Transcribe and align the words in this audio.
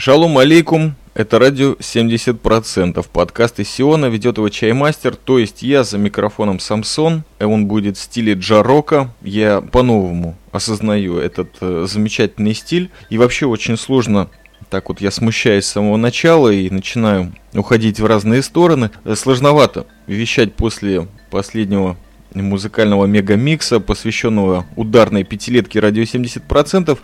Шалом 0.00 0.38
алейкум, 0.38 0.94
это 1.14 1.40
радио 1.40 1.72
70%. 1.72 3.04
Подкаст 3.12 3.58
из 3.58 3.68
Сиона 3.68 4.06
ведет 4.06 4.36
его 4.36 4.48
чаймастер, 4.48 5.16
то 5.16 5.40
есть 5.40 5.62
я 5.62 5.82
за 5.82 5.98
микрофоном 5.98 6.60
Самсон. 6.60 7.24
Он 7.40 7.66
будет 7.66 7.96
в 7.96 8.00
стиле 8.00 8.34
джарока. 8.34 9.12
Я 9.22 9.60
по-новому 9.60 10.38
осознаю 10.52 11.18
этот 11.18 11.56
э, 11.60 11.86
замечательный 11.88 12.54
стиль. 12.54 12.90
И 13.10 13.18
вообще 13.18 13.46
очень 13.46 13.76
сложно 13.76 14.30
так 14.70 14.88
вот 14.88 15.00
я 15.00 15.10
смущаюсь 15.10 15.64
с 15.64 15.72
самого 15.72 15.96
начала 15.96 16.48
и 16.48 16.70
начинаю 16.70 17.34
уходить 17.52 17.98
в 17.98 18.06
разные 18.06 18.42
стороны. 18.42 18.92
Э, 19.04 19.16
сложновато 19.16 19.84
вещать 20.06 20.54
после 20.54 21.08
последнего 21.32 21.96
музыкального 22.34 23.06
мегамикса, 23.06 23.80
посвященного 23.80 24.66
ударной 24.76 25.24
пятилетке 25.24 25.80
радио 25.80 26.02
70%, 26.02 26.98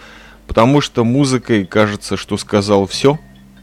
потому 0.47 0.81
что 0.81 1.05
музыкой 1.05 1.65
кажется, 1.67 2.17
что 2.17 2.37
сказал 2.37 2.87
все, 2.87 3.19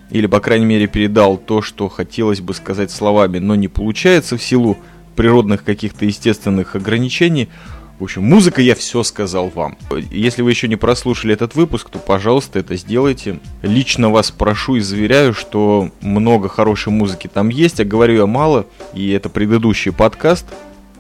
или, 0.10 0.28
по 0.28 0.40
крайней 0.40 0.66
мере, 0.66 0.88
передал 0.88 1.38
то, 1.38 1.62
что 1.62 1.88
хотелось 1.88 2.42
бы 2.42 2.54
сказать 2.54 2.92
словами, 2.92 3.40
но 3.40 3.56
не 3.56 3.68
получается 3.68 4.38
в 4.38 4.44
силу 4.44 4.78
природных 5.16 5.64
каких-то 5.64 6.06
естественных 6.06 6.76
ограничений. 6.76 7.50
В 8.00 8.04
общем, 8.06 8.24
музыка 8.24 8.62
я 8.62 8.74
все 8.74 9.04
сказал 9.04 9.50
вам. 9.50 9.78
Если 10.10 10.42
вы 10.42 10.50
еще 10.50 10.68
не 10.68 10.76
прослушали 10.76 11.34
этот 11.34 11.54
выпуск, 11.54 11.90
то, 11.90 12.00
пожалуйста, 12.00 12.58
это 12.60 12.76
сделайте. 12.76 13.40
Лично 13.62 14.10
вас 14.10 14.32
прошу 14.32 14.78
и 14.78 14.80
заверяю, 14.80 15.34
что 15.34 15.92
много 16.02 16.50
хорошей 16.50 16.92
музыки 16.92 17.30
там 17.32 17.50
есть, 17.50 17.80
а 17.80 17.86
говорю 17.86 18.16
я 18.16 18.26
мало, 18.26 18.66
и 18.94 19.12
это 19.12 19.30
предыдущий 19.30 19.92
подкаст. 19.92 20.46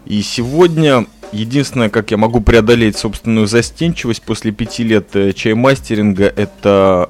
И 0.06 0.22
сегодня 0.22 1.08
Единственное, 1.32 1.90
как 1.90 2.12
я 2.12 2.18
могу 2.18 2.42
преодолеть 2.42 2.98
собственную 2.98 3.48
застенчивость 3.48 4.22
после 4.22 4.52
пяти 4.52 4.84
лет 4.84 5.16
э, 5.16 5.32
чаймастеринга, 5.32 6.26
это 6.26 7.10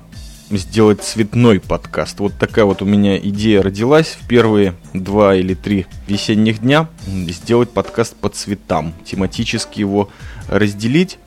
сделать 0.52 1.02
цветной 1.02 1.59
подкаст. 1.59 2.20
Вот 2.20 2.34
такая 2.38 2.66
вот 2.66 2.83
у 2.83 2.86
меня 2.86 3.17
идея 3.17 3.63
родилась 3.63 4.19
в 4.22 4.28
первые 4.28 4.75
два 4.94 5.36
или 5.36 5.55
три 5.55 5.88
весенних 6.08 6.59
дня. 6.59 6.88
Сделать 7.08 7.72
подкаст 7.72 8.16
по 8.16 8.30
цветам, 8.30 8.94
тематически 9.05 9.80
его 9.80 10.09
разделить. 10.47 11.17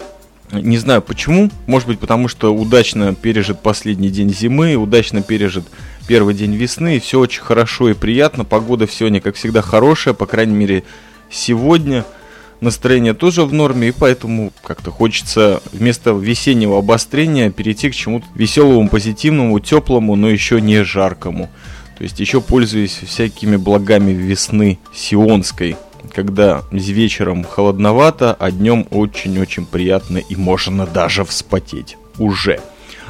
Не 0.52 0.78
знаю 0.78 1.02
почему, 1.02 1.50
может 1.66 1.88
быть 1.88 1.98
потому 1.98 2.28
что 2.28 2.54
удачно 2.54 3.12
пережит 3.16 3.58
последний 3.58 4.10
день 4.10 4.32
зимы, 4.32 4.76
удачно 4.76 5.20
пережит 5.20 5.64
первый 6.06 6.34
день 6.34 6.54
весны, 6.54 6.98
и 6.98 7.00
все 7.00 7.18
очень 7.18 7.42
хорошо 7.42 7.88
и 7.88 7.94
приятно. 7.94 8.44
Погода 8.44 8.86
сегодня, 8.86 9.20
как 9.20 9.34
всегда, 9.34 9.62
хорошая, 9.62 10.14
по 10.14 10.26
крайней 10.26 10.54
мере, 10.54 10.84
сегодня– 11.28 12.04
настроение 12.60 13.14
тоже 13.14 13.44
в 13.44 13.52
норме, 13.52 13.88
и 13.88 13.92
поэтому 13.92 14.52
как-то 14.62 14.90
хочется 14.90 15.62
вместо 15.72 16.10
весеннего 16.12 16.78
обострения 16.78 17.50
перейти 17.50 17.90
к 17.90 17.94
чему-то 17.94 18.26
веселому, 18.34 18.88
позитивному, 18.88 19.60
теплому, 19.60 20.16
но 20.16 20.28
еще 20.28 20.60
не 20.60 20.84
жаркому. 20.84 21.50
То 21.96 22.04
есть 22.04 22.18
еще 22.20 22.40
пользуясь 22.40 22.98
всякими 23.06 23.56
благами 23.56 24.10
весны 24.12 24.78
сионской, 24.92 25.76
когда 26.12 26.62
вечером 26.72 27.44
холодновато, 27.44 28.34
а 28.38 28.50
днем 28.50 28.86
очень-очень 28.90 29.66
приятно 29.66 30.18
и 30.18 30.36
можно 30.36 30.86
даже 30.86 31.24
вспотеть. 31.24 31.96
Уже. 32.18 32.60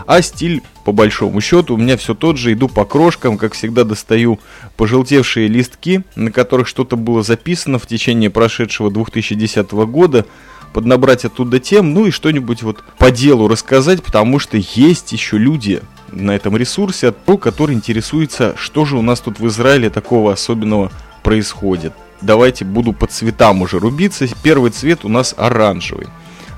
А 0.07 0.23
стиль, 0.23 0.63
по 0.85 0.93
большому 0.93 1.41
счету, 1.41 1.75
у 1.75 1.77
меня 1.77 1.97
все 1.97 2.15
тот 2.15 2.37
же. 2.37 2.53
Иду 2.53 2.69
по 2.69 2.85
крошкам, 2.85 3.39
как 3.39 3.55
всегда 3.55 3.85
достаю 3.85 4.39
пожелтевшие 4.77 5.49
листки, 5.49 6.03
на 6.17 6.31
которых 6.31 6.69
что-то 6.69 6.97
было 6.97 7.23
записано 7.23 7.79
в 7.79 7.87
течение 7.87 8.31
прошедшего 8.31 8.91
2010 8.91 9.71
года 9.73 10.27
поднабрать 10.75 11.25
оттуда 11.25 11.61
тем, 11.61 11.95
ну 11.95 12.07
и 12.07 12.11
что-нибудь 12.11 12.65
вот 12.65 12.83
по 12.99 13.13
делу 13.13 13.47
рассказать, 13.47 14.03
потому 14.03 14.41
что 14.41 14.57
есть 14.59 15.13
еще 15.13 15.39
люди 15.39 15.81
на 16.11 16.33
этом 16.33 16.57
ресурсе, 16.57 17.15
которые 17.41 17.77
интересуются, 17.77 18.55
что 18.59 18.85
же 18.85 18.97
у 18.97 19.03
нас 19.03 19.21
тут 19.21 19.39
в 19.39 19.47
Израиле 19.47 19.89
такого 19.89 20.33
особенного 20.33 20.91
происходит. 21.23 21.93
Давайте 22.21 22.65
буду 22.65 22.93
по 22.93 23.07
цветам 23.07 23.63
уже 23.63 23.79
рубиться. 23.79 24.27
Первый 24.43 24.71
цвет 24.71 25.05
у 25.05 25.09
нас 25.09 25.35
оранжевый. 25.37 26.09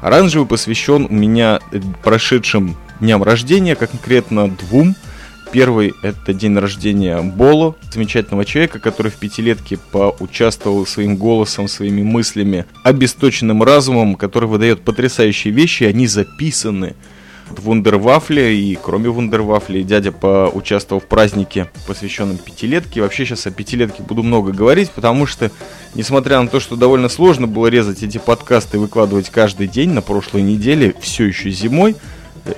Оранжевый 0.01 0.47
посвящен 0.47 1.07
у 1.11 1.13
меня 1.13 1.61
прошедшим 2.03 2.77
дням 3.01 3.23
рождения, 3.23 3.75
конкретно 3.75 4.51
двум. 4.51 4.95
Первый– 5.53 5.95
это 6.03 6.35
день 6.35 6.59
рождения 6.59 7.21
Боло, 7.23 7.77
замечательного 7.93 8.45
человека, 8.45 8.79
который 8.79 9.13
в 9.13 9.15
пятилетке 9.15 9.79
поучаствовал 9.93 10.85
своим 10.87 11.17
голосом, 11.17 11.69
своими 11.69 12.03
мыслями, 12.03 12.67
обесточенным 12.83 13.63
разумом, 13.63 14.17
который 14.17 14.49
выдает 14.49 14.83
потрясающие 14.83 15.55
вещи, 15.55 15.85
они 15.85 16.09
записаны 16.09 16.95
в 17.49 17.63
Вундервафле, 17.63 18.59
и 18.59 18.77
кроме 18.81 19.09
Вундервафли, 19.09 19.83
дядя 19.83 20.11
поучаствовал 20.11 21.01
в 21.01 21.07
празднике, 21.07 21.71
посвященном 21.87 22.39
пятилетке. 22.39 23.01
Вообще 23.01 23.25
сейчас 23.25 23.47
о 23.47 23.53
пятилетке 23.53 24.03
буду 24.03 24.25
много 24.25 24.51
говорить, 24.51 24.91
потому 24.91 25.27
что, 25.27 25.53
несмотря 25.95 26.43
на 26.43 26.49
то, 26.49 26.59
что 26.59 26.75
довольно 26.75 27.09
сложно 27.09 27.47
было 27.47 27.69
резать 27.69 28.03
эти 28.03 28.19
подкасты 28.19 28.79
и 28.79 28.81
выкладывать 28.81 29.31
каждый 29.31 29.69
день 29.69 29.91
на 29.91 30.03
прошлой 30.03 30.43
неделе, 30.43 30.93
все 31.01 31.25
еще 31.25 31.51
зимой– 31.51 31.95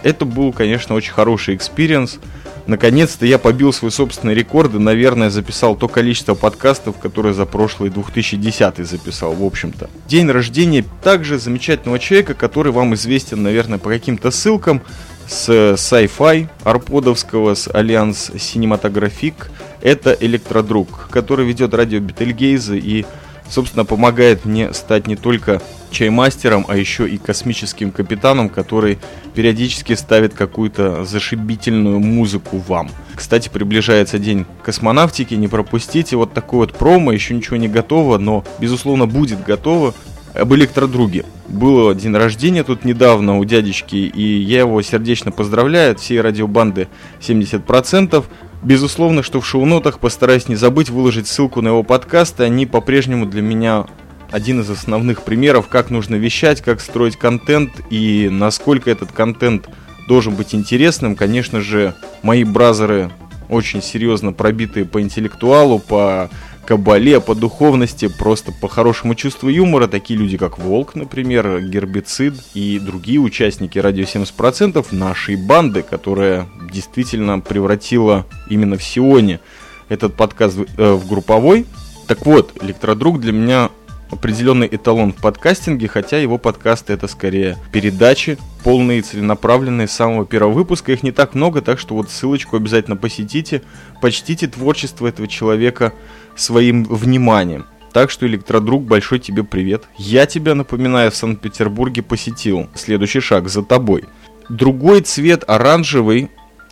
это 0.03 0.25
был, 0.25 0.53
конечно, 0.53 0.95
очень 0.95 1.13
хороший 1.13 1.55
experience. 1.55 2.19
Наконец-то 2.67 3.25
я 3.25 3.39
побил 3.39 3.73
свой 3.73 3.91
собственный 3.91 4.35
рекорд 4.35 4.75
и, 4.75 4.79
наверное, 4.79 5.31
записал 5.31 5.75
то 5.75 5.89
количество 5.89 6.35
подкастов, 6.35 6.99
которое 6.99 7.33
за 7.33 7.47
прошлый 7.47 7.89
2010 7.89 8.87
записал, 8.87 9.33
в 9.33 9.43
общем-то. 9.43 9.89
День 10.07 10.31
рождения 10.31 10.85
также 11.03 11.39
замечательного 11.39 11.99
человека, 11.99 12.35
который 12.35 12.71
вам 12.73 12.95
известен, 12.95 13.43
наверное, 13.43 13.79
по 13.79 13.89
каким-то 13.89 14.31
ссылкам 14.31 14.83
с 15.27 15.49
Sci-Fi 15.49 16.49
Арподовского, 16.65 17.55
с 17.55 17.69
Альянс 17.73 18.33
Синематографик. 18.39 19.51
Это 19.81 20.17
Электродруг, 20.19 21.09
который 21.11 21.47
ведет 21.47 21.73
радио 21.73 22.01
Бетельгейза 22.01 22.75
и 22.75 23.07
собственно, 23.51 23.85
помогает 23.85 24.45
мне 24.45 24.73
стать 24.73 25.07
не 25.07 25.17
только 25.17 25.61
чаймастером, 25.91 26.65
а 26.69 26.77
еще 26.77 27.09
и 27.09 27.19
космическим 27.19 27.91
капитаном, 27.91 28.49
который 28.49 28.99
периодически 29.35 29.95
ставит 29.95 30.35
какую-то 30.35 31.05
зашибительную 31.05 31.99
музыку 31.99 32.59
вам. 32.69 32.91
Кстати, 33.15 33.49
приближается 33.49 34.19
день 34.19 34.47
космонавтики, 34.63 35.35
не 35.35 35.49
пропустите. 35.49 36.17
Вот 36.17 36.35
такой 36.35 36.61
вот 36.61 36.75
промо, 36.75 37.13
еще 37.13 37.35
ничего 37.35 37.57
не 37.57 37.69
готово, 37.69 38.19
но, 38.19 38.45
безусловно, 38.61 39.07
будет 39.07 39.45
готово. 39.45 39.95
Об 40.35 40.55
электродруге. 40.55 41.25
Было 41.49 41.95
день 41.95 42.15
рождения 42.15 42.63
тут 42.63 42.85
недавно 42.85 43.39
у 43.39 43.45
дядечки, 43.45 43.97
и 43.97 44.23
я 44.23 44.61
его 44.61 44.81
сердечно 44.83 45.33
поздравляю 45.33 45.93
от 45.93 46.01
всей 46.01 46.21
радиобанды 46.21 46.87
70%. 47.21 48.25
Безусловно, 48.63 49.23
что 49.23 49.41
в 49.41 49.47
шоу-нотах 49.47 50.01
постараюсь 50.01 50.49
не 50.49 50.57
забыть 50.57 50.91
выложить 50.91 51.29
ссылку 51.29 51.63
на 51.63 51.69
его 51.69 51.83
подкасты. 51.83 52.43
Они 52.43 52.67
по-прежнему 52.67 53.25
для 53.25 53.41
меня 53.41 53.87
один 54.31 54.61
из 54.61 54.69
основных 54.69 55.23
примеров, 55.23 55.69
как 55.69 55.91
нужно 55.91 56.17
вещать, 56.17 56.61
как 56.61 56.81
строить 56.81 57.17
контент 57.17 57.71
и 57.89 58.29
насколько 58.31 58.91
этот 58.91 59.13
контент 59.13 59.69
должен 60.09 60.35
быть 60.35 60.55
интересным. 60.55 61.15
Конечно 61.15 61.61
же, 61.61 61.95
мои 62.23 62.45
бразеры 62.45 63.11
очень 63.49 63.83
серьезно 63.83 64.33
пробитые 64.33 64.85
по 64.85 65.01
интеллектуалу, 65.01 65.79
по 65.79 66.29
кабале, 66.69 67.19
по 67.19 67.35
духовности, 67.35 68.09
просто 68.09 68.53
по 68.53 68.69
хорошему 68.69 69.15
чувству 69.15 69.49
юмора. 69.49 69.87
Такие 69.87 70.19
люди, 70.19 70.37
как 70.37 70.59
Волк, 70.59 70.95
например, 70.97 71.63
Гербицид 71.63 72.35
и 72.53 72.79
другие 72.79 73.21
участники 73.21 73.79
«Радио 73.79 74.05
70%» 74.05 74.87
нашей 74.91 75.37
банды, 75.37 75.81
которая 75.81 76.47
действительно 76.71 77.41
превратила 77.41 78.27
именно 78.51 78.77
в 78.77 78.83
Сионе 78.83 79.41
этот 79.89 80.15
подкаст 80.15 80.57
в, 80.57 80.67
э, 80.77 80.93
в 80.93 81.09
групповой. 81.09 81.65
Так 82.07 82.27
вот, 82.27 82.53
Электродруг 82.61 83.19
для 83.19 83.33
меня 83.33 83.71
определенный 84.11 84.69
эталон 84.71 85.15
в 85.15 85.23
подкастинге, 85.23 85.89
хотя 85.89 86.19
его 86.19 86.37
подкасты 86.37 86.93
это 86.93 87.09
скорее 87.09 87.57
передачи, 87.73 88.37
полные, 88.63 89.01
целенаправленные 89.01 89.89
с 89.89 89.93
самого 89.93 90.27
первого 90.27 90.53
выпуска. 90.53 90.93
Их 90.93 91.03
не 91.03 91.13
так 91.13 91.35
много, 91.35 91.63
так 91.63 91.79
что 91.79 91.95
вот 91.95 92.11
ссылочку 92.11 92.57
обязательно 92.57 92.97
посетите, 92.97 93.63
почтите 94.03 94.49
творчество 94.49 95.07
этого 95.07 95.29
человека 95.29 95.93
своим 96.39 96.85
вниманием. 96.85 97.67
Так 97.93 98.11
что, 98.11 98.27
Электродруг, 98.27 98.85
большой 98.85 99.19
тебе 99.19 99.45
привет. 99.45 99.85
Я 99.97 100.27
тебя, 100.27 100.55
напоминаю, 100.55 101.11
в 101.11 101.17
Санкт-Петербурге 101.17 102.03
посетил. 102.03 102.69
Следующий 102.75 103.21
шаг 103.21 103.49
за 103.49 103.63
тобой. 103.63 104.05
Другой 104.49 105.01
цвет, 105.01 105.45
оранжевый, 105.47 106.31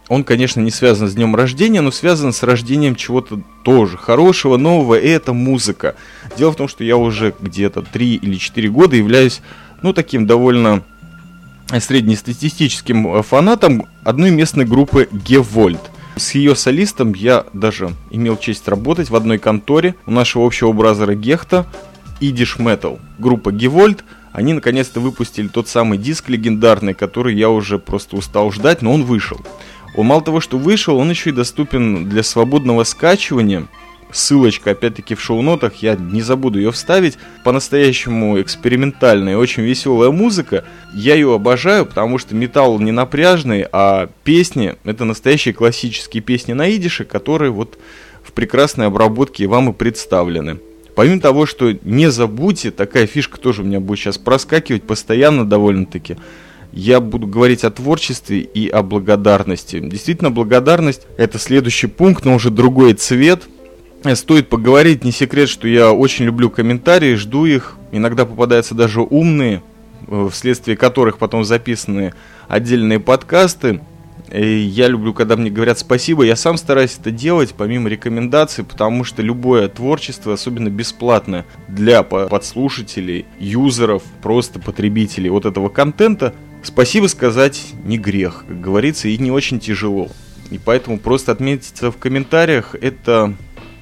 он, 0.09 0.23
конечно, 0.23 0.61
не 0.61 0.71
связан 0.71 1.09
с 1.09 1.15
днем 1.15 1.35
рождения, 1.35 1.81
но 1.81 1.91
связан 1.91 2.33
с 2.33 2.43
рождением 2.43 2.95
чего-то 2.95 3.41
тоже 3.65 3.97
хорошего, 3.97 4.57
нового, 4.57 4.99
и 4.99 5.09
это 5.09 5.33
музыка. 5.33 5.97
Дело 6.39 6.53
в 6.53 6.57
том, 6.57 6.69
что 6.69 6.85
я 6.85 6.97
уже 6.97 7.35
где-то 7.41 7.83
3 7.83 8.15
или 8.15 8.37
4 8.37 8.69
года 8.69 8.95
являюсь, 8.95 9.41
ну, 9.83 9.93
таким 9.93 10.27
довольно 10.27 10.85
среднестатистическим 11.77 13.23
фанатом 13.25 13.87
одной 14.05 14.31
местной 14.31 14.65
группы 14.65 15.09
Гевольд. 15.11 15.81
С 16.17 16.35
ее 16.35 16.57
солистом 16.57 17.13
я 17.13 17.45
даже 17.53 17.93
имел 18.11 18.39
честь 18.39 18.67
работать 18.69 19.11
в 19.11 19.17
одной 19.17 19.39
конторе 19.39 19.95
у 20.07 20.11
нашего 20.11 20.47
общего 20.47 20.73
бразера 20.73 21.15
Гехта, 21.15 21.67
Идиш 22.21 22.57
Metal. 22.57 22.99
Группа 23.19 23.53
Гевольд, 23.53 24.03
они 24.33 24.55
наконец-то 24.55 25.01
выпустили 25.01 25.49
тот 25.49 25.69
самый 25.69 25.99
диск 25.99 26.31
легендарный, 26.31 26.95
который 26.95 27.37
я 27.37 27.51
уже 27.51 27.79
просто 27.79 28.17
устал 28.17 28.51
ждать, 28.51 28.81
но 28.81 28.95
он 28.95 29.05
вышел. 29.05 29.39
Он 29.95 30.07
мало 30.07 30.23
того, 30.23 30.41
что 30.41 30.57
вышел, 30.57 30.97
он 30.97 31.11
еще 31.11 31.31
и 31.31 31.35
доступен 31.35 32.09
для 32.09 32.23
свободного 32.23 32.85
скачивания. 32.85 33.67
Ссылочка, 34.17 34.71
опять-таки, 34.71 35.15
в 35.15 35.21
шоу-нотах, 35.21 35.83
я 35.83 35.95
не 35.95 36.23
забуду 36.23 36.59
ее 36.59 36.73
вставить. 36.73 37.19
По-настоящему 37.45 38.41
экспериментальная, 38.41 39.37
очень 39.37 39.63
веселая 39.63 40.11
музыка. 40.11 40.65
Я 40.95 41.17
ее 41.17 41.35
обожаю, 41.35 41.85
потому 41.85 42.17
что 42.17 42.35
металл 42.35 42.79
не 42.79 42.93
напряжный, 42.93 43.67
а 43.71 44.09
песни, 44.25 44.75
это 44.85 45.05
настоящие 45.05 45.53
классические 45.53 46.23
песни 46.23 46.55
на 46.55 46.75
идише, 46.75 47.05
которые 47.05 47.51
вот 47.51 47.79
в 48.23 48.33
прекрасной 48.33 48.87
обработке 48.87 49.47
вам 49.47 49.69
и 49.69 49.73
представлены. 49.75 50.61
Помимо 50.95 51.21
того, 51.21 51.45
что 51.45 51.77
не 51.83 52.11
забудьте, 52.11 52.71
такая 52.71 53.07
фишка 53.07 53.39
тоже 53.39 53.61
у 53.61 53.67
меня 53.67 53.81
будет 53.81 53.99
сейчас 53.99 54.17
проскакивать 54.17 54.85
постоянно 54.85 55.45
довольно-таки, 55.45 56.17
я 56.73 57.01
буду 57.01 57.27
говорить 57.27 57.65
о 57.65 57.71
творчестве 57.71 58.41
и 58.41 58.67
о 58.69 58.83
благодарности. 58.83 59.79
Действительно, 59.79 60.31
благодарность– 60.31 61.03
это 61.19 61.39
следующий 61.39 61.87
пункт, 61.87 62.25
но 62.25 62.35
уже 62.35 62.51
другой 62.51 62.95
цвет. 62.95 63.43
Стоит 64.15 64.49
поговорить, 64.49 65.05
не 65.05 65.11
секрет, 65.11 65.49
что 65.49 65.67
я 65.67 65.93
очень 65.93 66.27
люблю 66.27 66.49
комментарии, 66.51 67.15
жду 67.15 67.45
их. 67.45 67.77
Иногда 67.91 68.25
попадаются 68.25 68.75
даже 68.75 69.01
умные, 69.01 69.63
э, 70.07 70.29
вследствие 70.31 70.77
которых 70.77 71.19
потом 71.19 71.45
записаны 71.45 72.13
отдельные 72.49 73.01
подкасты. 73.01 73.81
И 74.33 74.45
я 74.45 74.89
люблю, 74.89 75.15
когда 75.15 75.37
мне 75.37 75.51
говорят 75.51 75.79
спасибо. 75.79 76.25
Я 76.25 76.37
сам 76.37 76.57
стараюсь 76.57 76.97
это 77.01 77.11
делать, 77.11 77.55
помимо 77.57 77.89
рекомендаций, 77.89 78.65
потому 78.65 79.05
что 79.05 79.23
любое 79.23 79.69
творчество, 79.69 80.35
особенно 80.35 80.69
бесплатное 80.69 81.47
для 81.69 82.03
подслушателей, 82.03 83.27
юзеров, 83.39 84.03
просто 84.23 84.59
потребителей 84.59 85.31
вот 85.31 85.47
этого 85.47 85.69
контента, 85.69 86.35
спасибо 86.63 87.07
сказать 87.07 87.63
не 87.85 87.99
грех, 87.99 88.45
как 88.49 88.61
говорится, 88.61 89.09
и 89.09 89.17
не 89.19 89.31
очень 89.31 89.61
тяжело. 89.61 90.09
И 90.51 90.59
поэтому 90.59 90.99
просто 90.99 91.33
отметиться 91.33 91.91
в 91.91 91.97
комментариях 91.97 92.75
это, 92.81 93.35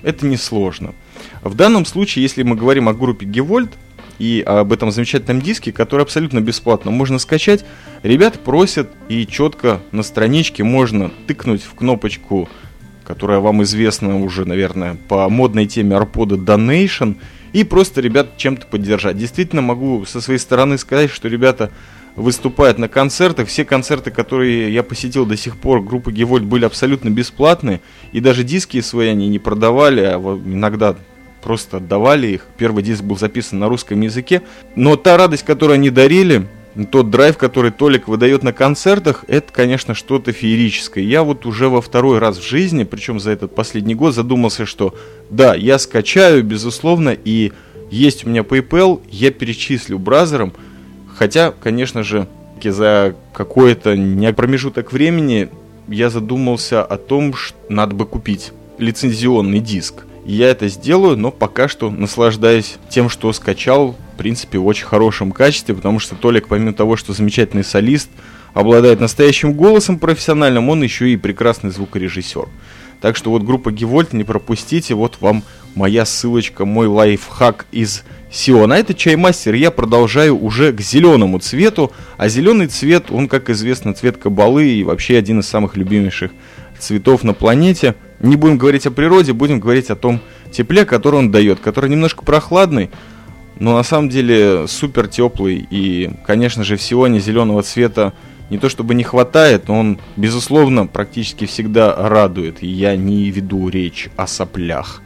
это 0.05 0.27
несложно. 0.27 0.95
В 1.43 1.55
данном 1.55 1.85
случае, 1.85 2.23
если 2.23 2.43
мы 2.43 2.57
говорим 2.57 2.89
о 2.89 2.95
группе 2.95 3.27
Гевольт, 3.27 3.71
и 4.19 4.43
об 4.47 4.73
этом 4.73 4.91
замечательном 4.91 5.41
диске, 5.41 5.73
который 5.73 6.03
абсолютно 6.03 6.41
бесплатно 6.41 6.91
можно 6.91 7.19
скачать. 7.19 7.65
Ребята 8.03 8.39
просят, 8.39 8.91
и 9.09 9.27
четко 9.27 9.81
на 9.93 10.03
страничке 10.03 10.63
можно 10.63 11.11
тыкнуть 11.27 11.63
в 11.63 11.75
кнопочку, 11.75 12.49
которая 13.05 13.41
вам 13.41 13.63
известна 13.65 14.23
уже, 14.23 14.45
наверное, 14.45 14.97
по 15.09 15.29
модной 15.29 15.67
теме 15.67 15.97
Арпода 15.97 16.37
Donation, 16.37 17.17
и 17.53 17.65
просто 17.65 18.01
ребят 18.01 18.37
чем-то 18.37 18.67
поддержать. 18.67 19.17
Действительно 19.17 19.63
могу 19.63 20.05
со 20.07 20.21
своей 20.21 20.39
стороны 20.39 20.79
сказать, 20.79 21.11
что 21.11 21.29
ребята 21.29 21.71
выступают 22.17 22.79
на 22.79 22.89
концертах. 22.89 23.49
Все 23.49 23.65
концерты, 23.65 24.11
которые 24.11 24.73
я 24.73 24.83
посетил 24.83 25.27
до 25.27 25.37
сих 25.37 25.57
пор, 25.57 25.83
группы 25.83 26.13
Гевольт 26.13 26.45
были 26.45 26.65
абсолютно 26.65 27.11
бесплатные. 27.11 27.81
И 28.13 28.21
даже 28.21 28.45
диски 28.45 28.81
свои 28.81 29.09
они 29.09 29.29
не 29.29 29.39
продавали, 29.39 30.01
а 30.01 30.19
иногда 30.19 30.97
просто 31.43 31.79
отдавали 31.79 32.29
их. 32.29 32.47
Первый 32.57 32.83
диск 32.83 33.03
был 33.03 33.19
записан 33.19 33.59
на 33.59 33.69
русском 33.69 34.01
языке. 34.01 34.43
Но 34.77 34.97
та 34.97 35.17
радость, 35.17 35.45
которую 35.45 35.75
они 35.75 35.91
дарили, 35.91 36.47
тот 36.91 37.11
драйв, 37.11 37.37
который 37.37 37.71
Толик 37.71 38.09
выдает 38.09 38.43
на 38.43 38.53
концертах, 38.53 39.25
это, 39.29 39.53
конечно, 39.53 39.95
что-то 39.95 40.33
феерическое. 40.33 41.05
Я 41.05 41.23
вот 41.23 41.47
уже 41.47 41.69
во 41.69 41.81
второй 41.81 42.19
раз 42.19 42.39
в 42.39 42.49
жизни, 42.49 42.85
причем 42.85 43.21
за 43.21 43.31
этот 43.31 43.55
последний 43.55 43.95
год, 43.95 44.15
задумался, 44.15 44.67
что 44.67 44.95
да, 45.31 45.55
я 45.55 45.79
скачаю, 45.79 46.43
безусловно, 46.43 47.11
и 47.11 47.53
есть 47.91 48.25
у 48.25 48.29
меня 48.29 48.41
PayPal, 48.41 49.03
я 49.09 49.31
перечислю 49.31 49.99
бразером, 49.99 50.53
хотя, 51.15 51.53
конечно 51.53 52.03
же, 52.03 52.27
за 52.63 53.15
какой-то 53.33 53.95
промежуток 54.37 54.93
времени 54.93 55.49
я 55.89 56.09
задумался 56.09 56.83
о 56.83 56.97
том, 56.97 57.35
что 57.35 57.57
надо 57.69 57.95
бы 57.95 58.07
купить 58.07 58.53
лицензионный 58.79 59.61
диск. 59.61 60.05
Я 60.25 60.49
это 60.49 60.69
сделаю, 60.69 61.19
но 61.19 61.31
пока 61.31 61.69
что 61.69 61.91
наслаждаюсь 61.91 62.77
тем, 62.89 63.11
что 63.11 63.31
скачал, 63.35 63.95
в 64.15 64.17
принципе, 64.17 64.59
в 64.59 64.67
очень 64.67 64.87
хорошем 64.87 65.33
качестве, 65.33 65.75
потому 65.75 65.99
что 65.99 66.15
Толик, 66.15 66.49
помимо 66.49 66.73
того, 66.73 66.97
что 66.97 67.13
замечательный 67.13 67.65
солист, 67.65 68.09
обладает 68.55 69.01
настоящим 69.01 69.53
голосом 69.53 69.99
профессиональным, 69.99 70.71
он 70.71 70.83
еще 70.83 71.11
и 71.11 71.19
прекрасный 71.19 71.71
звукорежиссер. 71.71 72.49
Так 73.03 73.17
что 73.17 73.31
вот 73.31 73.43
группа 73.43 73.71
Гевольт, 73.71 74.15
не 74.15 74.25
пропустите, 74.25 74.95
вот 74.95 75.19
вам 75.21 75.43
моя 75.75 76.07
ссылочка, 76.07 76.65
мой 76.65 76.87
лайфхак 76.87 77.67
из 77.71 78.05
Сиона. 78.35 78.75
А 78.75 78.79
это 78.79 78.95
чаймастер, 78.95 79.55
я 79.55 79.71
продолжаю 79.71 80.37
уже 80.37 80.73
к 80.73 80.81
зеленому 80.81 81.39
цвету, 81.39 81.93
а 82.17 82.29
зеленый 82.29 82.67
цвет, 82.67 83.11
он, 83.11 83.29
как 83.29 83.49
известно, 83.49 83.95
цвет 83.95 84.17
кабалы 84.17 84.67
и 84.67 84.83
вообще 84.83 85.17
один 85.17 85.41
из 85.41 85.47
самых 85.47 85.77
любимейших 85.77 86.33
цветов 86.79 87.23
на 87.23 87.33
планете. 87.33 87.95
Не 88.21 88.37
будем 88.37 88.59
говорить 88.59 88.87
о 88.87 88.91
природе, 88.91 89.33
будем 89.33 89.61
говорить 89.61 89.91
о 89.91 89.97
том 89.97 90.21
тепле, 90.51 90.85
который 90.85 91.17
он 91.17 91.31
дает, 91.31 91.61
который 91.61 91.89
немножко 91.91 92.25
прохладный, 92.25 92.91
но 93.61 93.77
на 93.77 93.85
самом 93.85 94.09
деле 94.09 94.67
супер 94.67 95.07
теплый. 95.07 95.67
И, 95.71 96.11
конечно 96.27 96.65
же, 96.65 96.77
в 96.77 96.83
Сионе 96.83 97.21
зеленого 97.21 97.63
цвета 97.63 98.13
не 98.51 98.59
то 98.59 98.69
чтобы 98.69 98.95
не 98.95 99.05
хватает, 99.05 99.69
но 99.69 99.79
он, 99.79 99.99
безусловно, 100.17 100.87
практически 100.87 101.47
всегда 101.47 101.95
радует. 101.97 102.63
И 102.63 102.67
я 102.67 102.97
не 102.97 103.31
веду 103.31 103.69
речь 103.69 104.09
о 104.17 104.27
соплях. 104.27 105.03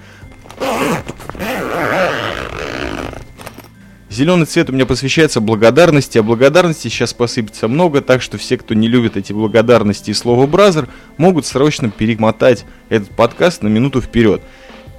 Зеленый 4.18 4.46
цвет 4.46 4.68
у 4.68 4.72
меня 4.72 4.84
посвящается 4.84 5.40
благодарности, 5.40 6.18
а 6.18 6.24
благодарности 6.24 6.88
сейчас 6.88 7.14
посыпется 7.14 7.68
много, 7.68 8.00
так 8.00 8.20
что 8.20 8.36
все, 8.36 8.56
кто 8.56 8.74
не 8.74 8.88
любит 8.88 9.16
эти 9.16 9.32
благодарности 9.32 10.10
и 10.10 10.12
слово 10.12 10.48
«бразер», 10.48 10.88
могут 11.18 11.46
срочно 11.46 11.88
перемотать 11.88 12.64
этот 12.88 13.10
подкаст 13.10 13.62
на 13.62 13.68
минуту 13.68 14.00
вперед. 14.00 14.42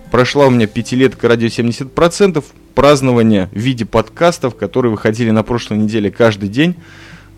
Прошла 0.10 0.48
у 0.48 0.50
меня 0.50 0.68
пятилетка 0.68 1.28
радио 1.28 1.48
70%, 1.48 2.42
празднование 2.74 3.50
в 3.52 3.58
виде 3.58 3.84
подкастов, 3.84 4.56
которые 4.56 4.92
выходили 4.92 5.32
на 5.32 5.44
прошлой 5.44 5.80
неделе 5.80 6.12
каждый 6.12 6.48
день. 6.48 6.76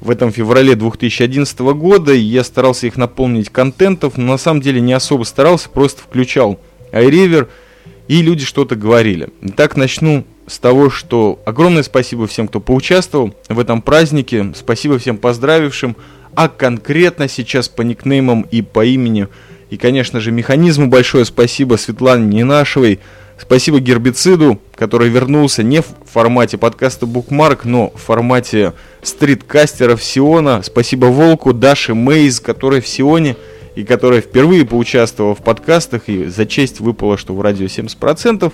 В 0.01 0.11
этом 0.11 0.31
феврале 0.31 0.75
2011 0.75 1.59
года 1.61 2.13
я 2.13 2.43
старался 2.43 2.85
их 2.85 2.95
наполнить 2.95 3.49
контентов, 3.49 4.17
но 4.17 4.33
на 4.33 4.37
самом 4.37 4.61
деле 4.61 4.81
не 4.81 4.93
особо 4.93 5.23
старался, 5.23 5.67
просто 5.67 6.03
включал 6.03 6.59
iRiver, 6.91 7.49
и 8.07 8.21
люди 8.21 8.45
что-то 8.45 8.75
говорили. 8.75 9.29
Итак, 9.41 9.75
начну 9.75 10.25
с 10.51 10.59
того, 10.59 10.89
что 10.89 11.39
огромное 11.45 11.81
спасибо 11.81 12.27
всем, 12.27 12.49
кто 12.49 12.59
поучаствовал 12.59 13.33
в 13.47 13.57
этом 13.57 13.81
празднике, 13.81 14.51
спасибо 14.53 14.99
всем 14.99 15.15
поздравившим, 15.17 15.95
а 16.35 16.49
конкретно 16.49 17.29
сейчас 17.29 17.69
по 17.69 17.83
никнеймам 17.83 18.41
и 18.51 18.61
по 18.61 18.83
имени, 18.83 19.29
и, 19.69 19.77
конечно 19.77 20.19
же, 20.19 20.31
механизму 20.31 20.87
большое 20.87 21.23
спасибо 21.23 21.77
Светлане 21.77 22.25
Ненашевой, 22.25 22.99
спасибо 23.39 23.79
Гербициду, 23.79 24.59
который 24.75 25.07
вернулся 25.07 25.63
не 25.63 25.81
в 25.81 25.85
формате 26.05 26.57
подкаста 26.57 27.05
Букмарк, 27.05 27.63
но 27.63 27.89
в 27.91 28.01
формате 28.01 28.73
стриткастеров 29.03 30.03
Сиона, 30.03 30.63
спасибо 30.65 31.05
Волку, 31.05 31.53
Даше 31.53 31.93
Мейз, 31.93 32.41
которая 32.41 32.81
в 32.81 32.87
Сионе 32.89 33.37
и 33.75 33.85
которая 33.85 34.19
впервые 34.19 34.65
поучаствовала 34.65 35.33
в 35.33 35.41
подкастах, 35.41 36.09
и 36.09 36.25
за 36.25 36.45
честь 36.45 36.81
выпало, 36.81 37.17
что 37.17 37.33
в 37.33 37.39
радио 37.39 37.67
70%. 37.67 38.51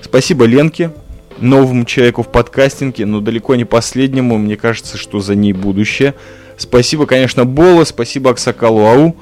Спасибо 0.00 0.44
Ленке, 0.44 0.92
новому 1.38 1.84
человеку 1.84 2.22
в 2.22 2.30
подкастинге, 2.30 3.06
но 3.06 3.20
далеко 3.20 3.54
не 3.54 3.64
последнему. 3.64 4.38
Мне 4.38 4.56
кажется, 4.56 4.98
что 4.98 5.20
за 5.20 5.34
ней 5.34 5.52
будущее. 5.52 6.14
Спасибо, 6.56 7.06
конечно, 7.06 7.44
Бола, 7.46 7.84
спасибо 7.84 8.30
Аксакалу 8.30 8.84
Ау, 8.84 9.16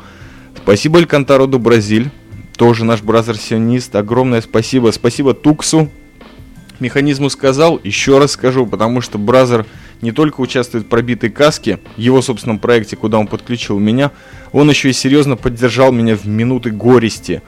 спасибо 0.56 0.98
Алькантару 0.98 1.46
до 1.46 1.60
Бразиль, 1.60 2.10
тоже 2.56 2.84
наш 2.84 3.02
brother-сионист. 3.02 3.94
Огромное 3.94 4.40
спасибо. 4.40 4.90
Спасибо 4.90 5.34
Туксу. 5.34 5.88
Механизму 6.80 7.30
сказал, 7.30 7.80
еще 7.82 8.18
раз 8.18 8.32
скажу, 8.32 8.66
потому 8.66 9.00
что 9.00 9.18
Brother 9.18 9.66
не 10.00 10.12
только 10.12 10.40
участвует 10.40 10.84
в 10.84 10.88
пробитой 10.88 11.30
каске, 11.30 11.80
его 11.96 12.22
собственном 12.22 12.58
проекте, 12.58 12.96
куда 12.96 13.18
он 13.18 13.26
подключил 13.26 13.78
меня, 13.78 14.12
он 14.52 14.70
еще 14.70 14.90
и 14.90 14.92
серьезно 14.92 15.36
поддержал 15.36 15.90
меня 15.92 16.16
в 16.16 16.26
минуты 16.26 16.70
горести, 16.70 17.42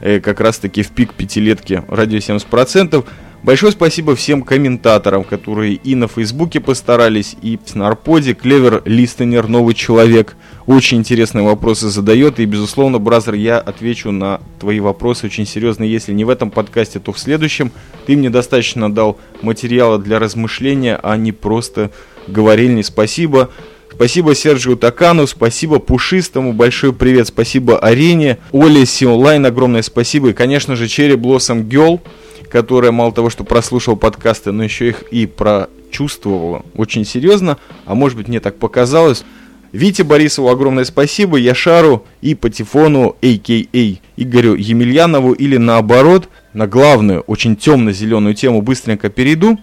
э, 0.00 0.20
как 0.20 0.40
раз 0.40 0.58
таки 0.58 0.82
в 0.82 0.90
пик 0.90 1.14
пятилетки 1.14 1.82
радио 1.88 2.18
70%. 2.18 3.04
Большое 3.46 3.70
спасибо 3.70 4.16
всем 4.16 4.42
комментаторам, 4.42 5.22
которые 5.22 5.74
и 5.74 5.94
на 5.94 6.08
Фейсбуке 6.08 6.58
постарались, 6.58 7.36
и 7.42 7.60
на 7.74 7.86
Арподе. 7.86 8.34
Clever 8.34 8.82
Listener, 8.84 9.46
новый 9.46 9.76
человек, 9.76 10.34
очень 10.66 10.98
интересные 10.98 11.44
вопросы 11.44 11.88
задает. 11.88 12.40
И, 12.40 12.44
безусловно, 12.44 12.98
Brother, 12.98 13.34
я 13.34 13.60
отвечу 13.60 14.10
на 14.10 14.40
твои 14.58 14.80
вопросы 14.80 15.26
очень 15.26 15.46
серьезно. 15.46 15.84
Если 15.84 16.12
не 16.12 16.24
в 16.24 16.28
этом 16.28 16.50
подкасте, 16.50 16.98
то 16.98 17.12
в 17.12 17.20
следующем. 17.20 17.70
Ты 18.04 18.16
мне 18.16 18.30
достаточно 18.30 18.92
дал 18.92 19.16
материала 19.42 20.00
для 20.00 20.18
размышления, 20.18 20.98
а 21.00 21.16
не 21.16 21.30
просто 21.30 21.92
говорильни. 22.26 22.82
Спасибо. 22.82 23.50
Спасибо 23.92 24.34
Сержио 24.34 24.74
Такану, 24.74 25.26
спасибо 25.28 25.78
Пушистому, 25.78 26.52
большой 26.52 26.92
привет, 26.92 27.28
спасибо 27.28 27.78
Арене, 27.78 28.36
Оле 28.52 28.84
Сионлайн, 28.84 29.46
огромное 29.46 29.80
спасибо 29.80 30.30
и, 30.30 30.32
конечно 30.34 30.76
же, 30.76 30.86
Cherry 30.86 31.14
Blossom 31.14 31.66
Girl 31.66 32.02
которая 32.48 32.92
мало 32.92 33.12
того, 33.12 33.30
что 33.30 33.44
прослушала 33.44 33.94
подкасты, 33.94 34.52
но 34.52 34.64
еще 34.64 34.88
их 34.88 35.02
и 35.10 35.26
прочувствовала 35.26 36.64
очень 36.74 37.04
серьезно, 37.04 37.58
а 37.84 37.94
может 37.94 38.16
быть 38.16 38.28
мне 38.28 38.40
так 38.40 38.56
показалось. 38.56 39.24
Вите 39.72 40.04
Борисову 40.04 40.48
огромное 40.48 40.84
спасибо, 40.84 41.36
Яшару 41.36 42.06
и 42.22 42.34
Патефону, 42.34 43.16
а.к.а. 43.20 43.96
Игорю 44.16 44.54
Емельянову 44.54 45.32
или 45.32 45.56
наоборот, 45.56 46.28
на 46.52 46.66
главную, 46.66 47.20
очень 47.22 47.56
темно-зеленую 47.56 48.34
тему 48.34 48.62
быстренько 48.62 49.10
перейду. 49.10 49.58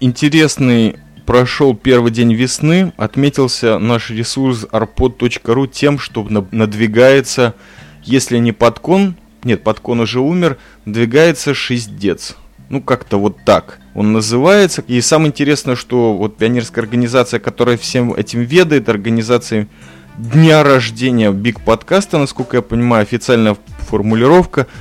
Интересный 0.00 0.96
прошел 1.24 1.74
первый 1.74 2.10
день 2.10 2.34
весны, 2.34 2.92
отметился 2.96 3.78
наш 3.78 4.10
ресурс 4.10 4.66
arpod.ru 4.70 5.66
тем, 5.68 5.98
что 5.98 6.26
надвигается, 6.50 7.54
если 8.02 8.38
не 8.38 8.52
подкон, 8.52 9.16
нет, 9.44 9.62
подкон 9.62 10.00
уже 10.00 10.20
умер, 10.20 10.58
надвигается 10.84 11.54
шестец. 11.54 12.36
Ну, 12.70 12.80
как-то 12.80 13.18
вот 13.18 13.36
так 13.44 13.78
он 13.94 14.12
называется. 14.12 14.82
И 14.86 15.00
самое 15.00 15.28
интересное, 15.28 15.76
что 15.76 16.16
вот 16.16 16.36
пионерская 16.36 16.82
организация, 16.82 17.38
которая 17.38 17.76
всем 17.76 18.14
этим 18.14 18.40
ведает, 18.40 18.88
организация 18.88 19.68
дня 20.16 20.62
рождения 20.62 21.30
Big 21.30 21.60
Подкаста, 21.60 22.18
насколько 22.18 22.56
я 22.56 22.62
понимаю, 22.62 23.02
официальная 23.02 23.56
формулировка– 23.88 24.66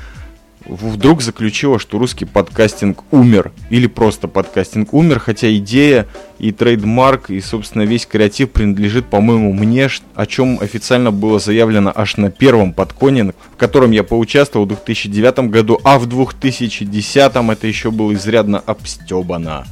вдруг 0.66 1.22
заключила, 1.22 1.80
что 1.80 1.98
русский 1.98 2.26
подкастинг 2.26 3.04
умер. 3.12 3.52
Или 3.70 3.88
просто 3.88 4.28
подкастинг 4.28 4.94
умер, 4.94 5.20
хотя 5.20 5.54
идея 5.58 6.08
и 6.40 6.52
trademark, 6.52 7.30
и, 7.30 7.40
собственно, 7.42 7.84
весь 7.84 8.06
креатив 8.06 8.52
принадлежит, 8.52 9.06
по-моему, 9.08 9.54
мне, 9.54 9.90
о 10.16 10.26
чем 10.26 10.60
официально 10.62 11.12
было 11.12 11.40
заявлено 11.40 11.92
аж 11.94 12.18
на 12.18 12.32
первом 12.32 12.74
подконе, 12.74 13.34
в 13.54 13.58
котором 13.58 13.92
я 13.92 14.04
поучаствовал 14.04 14.66
в 14.66 14.70
2009 14.70 15.50
году, 15.50 15.80
а 15.84 16.00
в 16.00 16.06
2010 16.06 17.16
это 17.16 17.68
еще 17.68 17.92
было 17.92 18.14
изрядно 18.14 18.60
обстебано. 18.60 19.66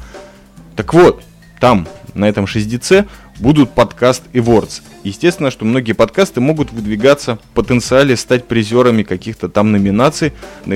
Так 0.76 0.94
вот, 0.94 1.24
там, 1.60 1.88
на 2.14 2.28
этом 2.28 2.46
6DC, 2.46 3.08
будут 3.40 3.72
подкаст 3.72 4.24
Awards. 4.34 4.82
Естественно, 5.04 5.52
что 5.52 5.66
многие 5.66 5.94
подкасты 5.94 6.42
могут 6.42 6.72
выдвигаться 6.72 7.38
в 7.38 7.56
потенциале 7.56 8.16
стать 8.16 8.48
призерами 8.48 9.04
каких-то 9.04 9.50
там 9.50 9.72
номинаций. 9.72 10.34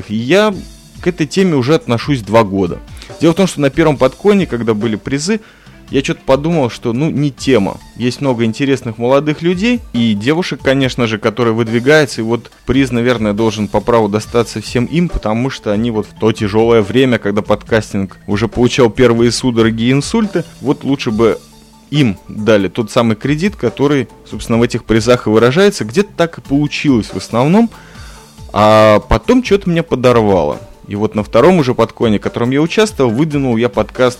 И 0.08 0.16
я 0.16 0.54
к 1.02 1.08
этой 1.08 1.28
теме 1.28 1.56
уже 1.56 1.76
отношусь 1.76 2.22
два 2.22 2.44
года. 2.44 2.80
Дело 3.22 3.34
в 3.34 3.36
том, 3.36 3.48
что 3.48 3.62
на 3.62 3.70
первом 3.70 3.98
подконе, 3.98 4.48
когда 4.48 4.74
были 4.74 4.96
призы, 4.96 5.40
я 5.92 6.04
что-то 6.04 6.22
подумал, 6.26 6.70
что 6.70 6.94
ну 6.94 7.12
не 7.12 7.32
тема. 7.32 7.80
Есть 7.96 8.22
много 8.22 8.44
интересных 8.44 8.98
молодых 8.98 9.42
людей 9.42 9.82
и 9.94 10.14
девушек, 10.14 10.60
конечно 10.64 11.06
же, 11.06 11.20
которые 11.20 11.54
выдвигаются. 11.54 12.22
И 12.22 12.24
вот 12.24 12.52
приз, 12.66 12.92
наверное, 12.92 13.34
должен 13.34 13.68
по 13.68 13.82
праву 13.82 14.10
достаться 14.10 14.62
всем 14.62 14.86
им, 14.86 15.10
потому 15.10 15.50
что 15.50 15.72
они 15.72 15.92
вот 15.92 16.08
в 16.08 16.20
то 16.20 16.32
тяжелое 16.32 16.82
время, 16.82 17.20
когда 17.20 17.44
подкастинг 17.44 18.18
уже 18.26 18.48
получал 18.48 18.90
первые 18.90 19.32
судороги 19.32 19.84
и 19.84 19.92
инсульты, 19.92 20.44
вот 20.60 20.84
лучше 20.84 21.12
бы 21.12 21.38
им 21.92 22.18
дали 22.27 22.68
тот 22.68 22.92
самый 22.92 23.15
кредит, 23.15 23.56
который, 23.56 24.08
собственно, 24.25 24.58
в 24.58 24.63
этих 24.63 24.86
призах 24.86 25.27
и 25.27 25.30
выражается. 25.30 25.86
Где-то 25.86 26.10
так 26.15 26.38
и 26.38 26.42
получилось 26.42 27.08
в 27.08 27.18
основном. 27.18 27.70
А 28.54 29.00
потом 29.00 29.44
что-то 29.44 29.70
меня 29.70 29.84
подорвало. 29.84 30.60
И 30.88 30.96
вот 30.96 31.15
на 31.15 31.24
втором 31.24 31.58
уже 31.58 31.74
подконе, 31.74 32.20
в 32.20 32.22
котором 32.22 32.51
я 32.51 32.62
участвовал, 32.62 33.12
выдвинул 33.12 33.58
я 33.58 33.70
подкаст, 33.70 34.20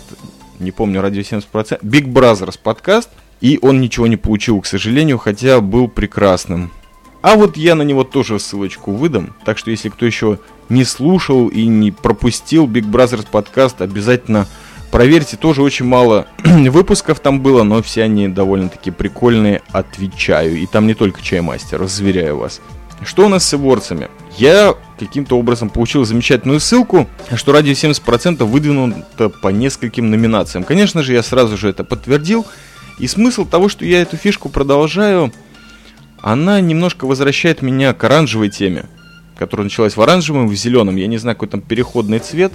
не 0.58 0.72
помню, 0.72 1.00
радио 1.00 1.22
70%, 1.22 1.80
Big 1.82 2.12
Brothers 2.12 2.58
подкаст. 2.62 3.10
И 3.40 3.58
он 3.60 3.80
ничего 3.80 4.06
не 4.06 4.16
получил, 4.16 4.60
к 4.60 4.66
сожалению, 4.66 5.18
хотя 5.18 5.60
был 5.60 5.88
прекрасным. 5.88 6.72
А 7.22 7.34
вот 7.34 7.56
я 7.56 7.74
на 7.74 7.82
него 7.82 8.04
тоже 8.04 8.38
ссылочку 8.38 8.92
выдам. 8.92 9.34
Так 9.44 9.58
что 9.58 9.70
если 9.70 9.88
кто 9.88 10.06
еще 10.06 10.38
не 10.68 10.84
слушал 10.84 11.48
и 11.48 11.66
не 11.66 11.90
пропустил 11.90 12.66
Big 12.66 12.90
Brothers 12.90 13.26
подкаст, 13.30 13.82
обязательно 13.82 14.46
Проверьте, 14.96 15.36
тоже 15.36 15.60
очень 15.60 15.84
мало 15.84 16.26
выпусков 16.42 17.20
там 17.20 17.42
было, 17.42 17.64
но 17.64 17.82
все 17.82 18.04
они 18.04 18.28
довольно-таки 18.28 18.90
прикольные, 18.90 19.60
отвечаю. 19.70 20.56
И 20.56 20.64
там 20.64 20.86
не 20.86 20.94
только 20.94 21.20
чаймастер, 21.20 21.78
разверяю 21.78 22.38
вас. 22.38 22.62
Что 23.04 23.26
у 23.26 23.28
нас 23.28 23.44
с 23.44 23.52
эворцами? 23.52 24.08
Я 24.38 24.74
каким-то 24.98 25.38
образом 25.38 25.68
получил 25.68 26.06
замечательную 26.06 26.60
ссылку, 26.60 27.06
что 27.34 27.52
радио 27.52 27.72
70% 27.72 28.42
выдвинуто 28.44 29.28
по 29.28 29.48
нескольким 29.48 30.10
номинациям. 30.10 30.64
Конечно 30.64 31.02
же, 31.02 31.12
я 31.12 31.22
сразу 31.22 31.58
же 31.58 31.68
это 31.68 31.84
подтвердил. 31.84 32.46
И 32.98 33.06
смысл 33.06 33.44
того, 33.44 33.68
что 33.68 33.84
я 33.84 34.00
эту 34.00 34.16
фишку 34.16 34.48
продолжаю, 34.48 35.30
она 36.22 36.58
немножко 36.62 37.04
возвращает 37.04 37.60
меня 37.60 37.92
к 37.92 38.02
оранжевой 38.02 38.48
теме, 38.48 38.86
которая 39.36 39.64
началась 39.64 39.94
в 39.94 40.00
оранжевом, 40.00 40.48
в 40.48 40.54
зеленом. 40.54 40.96
Я 40.96 41.06
не 41.06 41.18
знаю, 41.18 41.36
какой 41.36 41.48
там 41.48 41.60
переходный 41.60 42.18
цвет 42.18 42.54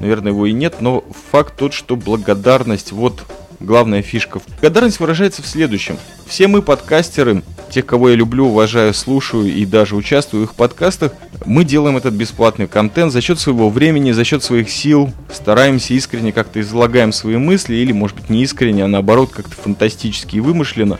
наверное, 0.00 0.32
его 0.32 0.46
и 0.46 0.52
нет, 0.52 0.76
но 0.80 1.04
факт 1.30 1.54
тот, 1.56 1.72
что 1.72 1.96
благодарность, 1.96 2.92
вот 2.92 3.24
главная 3.60 4.02
фишка. 4.02 4.40
Благодарность 4.60 5.00
выражается 5.00 5.42
в 5.42 5.46
следующем. 5.46 5.98
Все 6.26 6.46
мы 6.46 6.62
подкастеры, 6.62 7.42
тех, 7.70 7.86
кого 7.86 8.10
я 8.10 8.16
люблю, 8.16 8.46
уважаю, 8.46 8.94
слушаю 8.94 9.46
и 9.46 9.64
даже 9.66 9.96
участвую 9.96 10.42
в 10.42 10.50
их 10.50 10.54
подкастах, 10.54 11.12
мы 11.44 11.64
делаем 11.64 11.96
этот 11.96 12.14
бесплатный 12.14 12.66
контент 12.66 13.12
за 13.12 13.20
счет 13.20 13.38
своего 13.38 13.70
времени, 13.70 14.12
за 14.12 14.24
счет 14.24 14.42
своих 14.42 14.70
сил, 14.70 15.12
стараемся 15.32 15.94
искренне 15.94 16.32
как-то 16.32 16.60
излагаем 16.60 17.12
свои 17.12 17.36
мысли, 17.36 17.76
или, 17.76 17.92
может 17.92 18.16
быть, 18.16 18.30
не 18.30 18.42
искренне, 18.42 18.84
а 18.84 18.88
наоборот, 18.88 19.30
как-то 19.32 19.54
фантастически 19.54 20.36
и 20.36 20.40
вымышленно. 20.40 20.98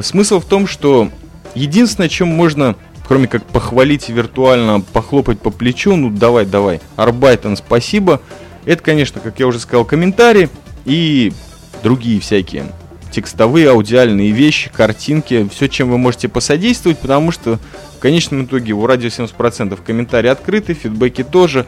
Смысл 0.00 0.40
в 0.40 0.46
том, 0.46 0.66
что 0.66 1.10
единственное, 1.54 2.08
чем 2.08 2.28
можно 2.28 2.76
кроме 3.12 3.28
как 3.28 3.44
похвалить 3.44 4.08
виртуально, 4.08 4.80
похлопать 4.80 5.38
по 5.38 5.50
плечу, 5.50 5.96
ну 5.96 6.08
давай, 6.08 6.46
давай, 6.46 6.80
Арбайтон, 6.96 7.58
спасибо. 7.58 8.22
Это, 8.64 8.82
конечно, 8.82 9.20
как 9.20 9.38
я 9.38 9.46
уже 9.46 9.58
сказал, 9.58 9.84
комментарии 9.84 10.48
и 10.86 11.30
другие 11.82 12.20
всякие 12.20 12.64
текстовые, 13.10 13.68
аудиальные 13.68 14.30
вещи, 14.30 14.70
картинки, 14.74 15.46
все, 15.52 15.68
чем 15.68 15.90
вы 15.90 15.98
можете 15.98 16.28
посодействовать, 16.28 17.00
потому 17.00 17.32
что 17.32 17.58
в 17.96 17.98
конечном 17.98 18.46
итоге 18.46 18.72
у 18.72 18.86
радио 18.86 19.08
70% 19.08 19.78
комментарии 19.84 20.30
открыты, 20.30 20.72
фидбэки 20.72 21.22
тоже, 21.22 21.66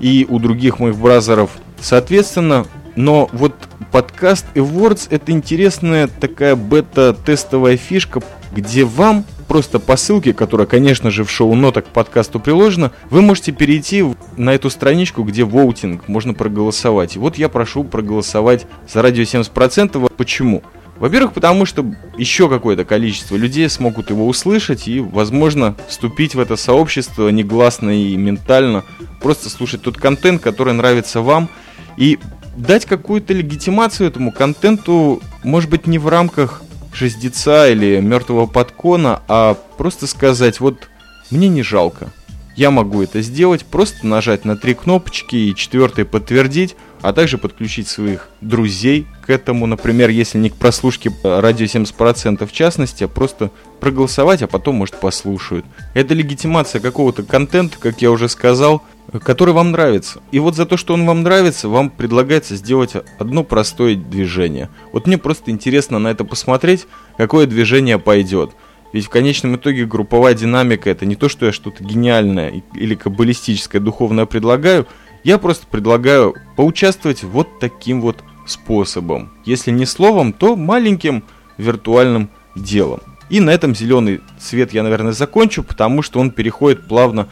и 0.00 0.26
у 0.28 0.40
других 0.40 0.80
моих 0.80 0.96
бразеров 0.96 1.50
соответственно. 1.80 2.66
Но 2.96 3.28
вот 3.32 3.54
подкаст 3.92 4.46
Awards 4.56 5.06
это 5.10 5.30
интересная 5.30 6.08
такая 6.08 6.56
бета-тестовая 6.56 7.76
фишка, 7.76 8.20
где 8.52 8.84
вам 8.84 9.24
просто 9.46 9.78
по 9.78 9.96
ссылке, 9.96 10.32
которая, 10.32 10.66
конечно 10.66 11.10
же, 11.10 11.24
в 11.24 11.30
шоу-нотах 11.30 11.84
к 11.84 11.88
подкасту 11.88 12.40
приложена, 12.40 12.92
вы 13.10 13.22
можете 13.22 13.52
перейти 13.52 14.04
на 14.36 14.54
эту 14.54 14.70
страничку, 14.70 15.22
где 15.22 15.44
воутинг, 15.44 16.08
можно 16.08 16.34
проголосовать. 16.34 17.16
И 17.16 17.18
вот 17.18 17.36
я 17.36 17.48
прошу 17.48 17.84
проголосовать 17.84 18.66
за 18.92 19.02
радио 19.02 19.22
70%. 19.22 20.12
Почему? 20.16 20.62
Во-первых, 20.96 21.32
потому 21.32 21.66
что 21.66 21.84
еще 22.16 22.48
какое-то 22.48 22.84
количество 22.84 23.36
людей 23.36 23.68
смогут 23.68 24.10
его 24.10 24.26
услышать 24.26 24.86
и, 24.86 25.00
возможно, 25.00 25.74
вступить 25.88 26.34
в 26.34 26.40
это 26.40 26.56
сообщество 26.56 27.28
негласно 27.30 27.90
и 27.90 28.16
ментально, 28.16 28.84
просто 29.20 29.50
слушать 29.50 29.82
тот 29.82 29.96
контент, 29.96 30.40
который 30.40 30.72
нравится 30.72 31.20
вам, 31.20 31.48
и 31.96 32.18
дать 32.56 32.84
какую-то 32.84 33.32
легитимацию 33.34 34.08
этому 34.08 34.30
контенту, 34.30 35.20
может 35.42 35.68
быть, 35.68 35.88
не 35.88 35.98
в 35.98 36.08
рамках 36.08 36.62
жездеца 36.94 37.68
или 37.68 38.00
мертвого 38.00 38.46
подкона, 38.46 39.22
а 39.28 39.54
просто 39.76 40.06
сказать, 40.06 40.60
вот 40.60 40.88
мне 41.30 41.48
не 41.48 41.62
жалко. 41.62 42.12
Я 42.56 42.70
могу 42.70 43.02
это 43.02 43.20
сделать, 43.20 43.64
просто 43.64 44.06
нажать 44.06 44.44
на 44.44 44.56
три 44.56 44.74
кнопочки 44.74 45.34
и 45.34 45.56
четвертый 45.56 46.04
подтвердить, 46.04 46.76
а 47.02 47.12
также 47.12 47.36
подключить 47.36 47.88
своих 47.88 48.28
друзей 48.40 49.08
к 49.26 49.30
этому, 49.30 49.66
например, 49.66 50.08
если 50.08 50.38
не 50.38 50.50
к 50.50 50.54
прослушке 50.54 51.10
радио 51.24 51.66
70% 51.66 52.46
в 52.46 52.52
частности, 52.52 53.04
а 53.04 53.08
просто 53.08 53.50
проголосовать, 53.80 54.42
а 54.42 54.46
потом, 54.46 54.76
может, 54.76 55.00
послушают. 55.00 55.66
Это 55.94 56.14
легитимация 56.14 56.80
какого-то 56.80 57.24
контента, 57.24 57.76
как 57.78 58.00
я 58.00 58.12
уже 58.12 58.28
сказал, 58.28 58.82
который 59.22 59.54
вам 59.54 59.70
нравится. 59.70 60.20
И 60.32 60.38
вот 60.38 60.56
за 60.56 60.66
то, 60.66 60.76
что 60.76 60.94
он 60.94 61.06
вам 61.06 61.22
нравится, 61.22 61.68
вам 61.68 61.90
предлагается 61.90 62.56
сделать 62.56 62.92
одно 63.18 63.44
простое 63.44 63.94
движение. 63.94 64.70
Вот 64.92 65.06
мне 65.06 65.18
просто 65.18 65.50
интересно 65.50 65.98
на 65.98 66.08
это 66.08 66.24
посмотреть, 66.24 66.86
какое 67.16 67.46
движение 67.46 67.98
пойдет. 67.98 68.50
Ведь 68.92 69.06
в 69.06 69.10
конечном 69.10 69.56
итоге 69.56 69.86
групповая 69.86 70.34
динамика 70.34 70.88
это 70.88 71.04
не 71.04 71.16
то, 71.16 71.28
что 71.28 71.46
я 71.46 71.52
что-то 71.52 71.82
гениальное 71.82 72.62
или 72.74 72.94
каббалистическое 72.94 73.80
духовное 73.80 74.24
предлагаю, 74.24 74.86
я 75.24 75.38
просто 75.38 75.66
предлагаю 75.66 76.34
поучаствовать 76.56 77.24
вот 77.24 77.58
таким 77.58 78.00
вот 78.00 78.22
способом. 78.46 79.32
Если 79.44 79.70
не 79.70 79.86
словом, 79.86 80.32
то 80.32 80.54
маленьким 80.54 81.24
виртуальным 81.56 82.30
делом. 82.54 83.00
И 83.30 83.40
на 83.40 83.50
этом 83.50 83.74
зеленый 83.74 84.20
цвет 84.38 84.74
я, 84.74 84.82
наверное, 84.82 85.12
закончу, 85.12 85.62
потому 85.62 86.02
что 86.02 86.20
он 86.20 86.30
переходит 86.30 86.86
плавно 86.86 87.28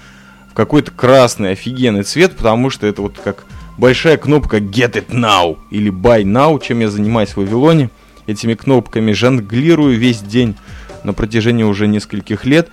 в 0.53 0.55
какой-то 0.55 0.91
красный 0.91 1.53
офигенный 1.53 2.03
цвет, 2.03 2.37
потому 2.37 2.69
что 2.69 2.87
это 2.87 3.01
вот 3.01 3.19
как 3.25 3.45
большая 3.79 4.19
кнопка 4.19 4.59
Get 4.59 4.93
It 4.93 5.09
Now 5.09 5.57
или 5.71 5.91
Buy 5.91 6.25
Now, 6.25 6.63
чем 6.63 6.81
я 6.81 6.91
занимаюсь 6.91 7.31
в 7.31 7.37
Вавилоне. 7.39 7.89
Этими 8.27 8.53
кнопками 8.53 9.13
жонглирую 9.13 9.99
весь 9.99 10.21
день 10.21 10.55
на 11.05 11.15
протяжении 11.15 11.65
уже 11.65 11.89
нескольких 11.89 12.45
лет. 12.45 12.69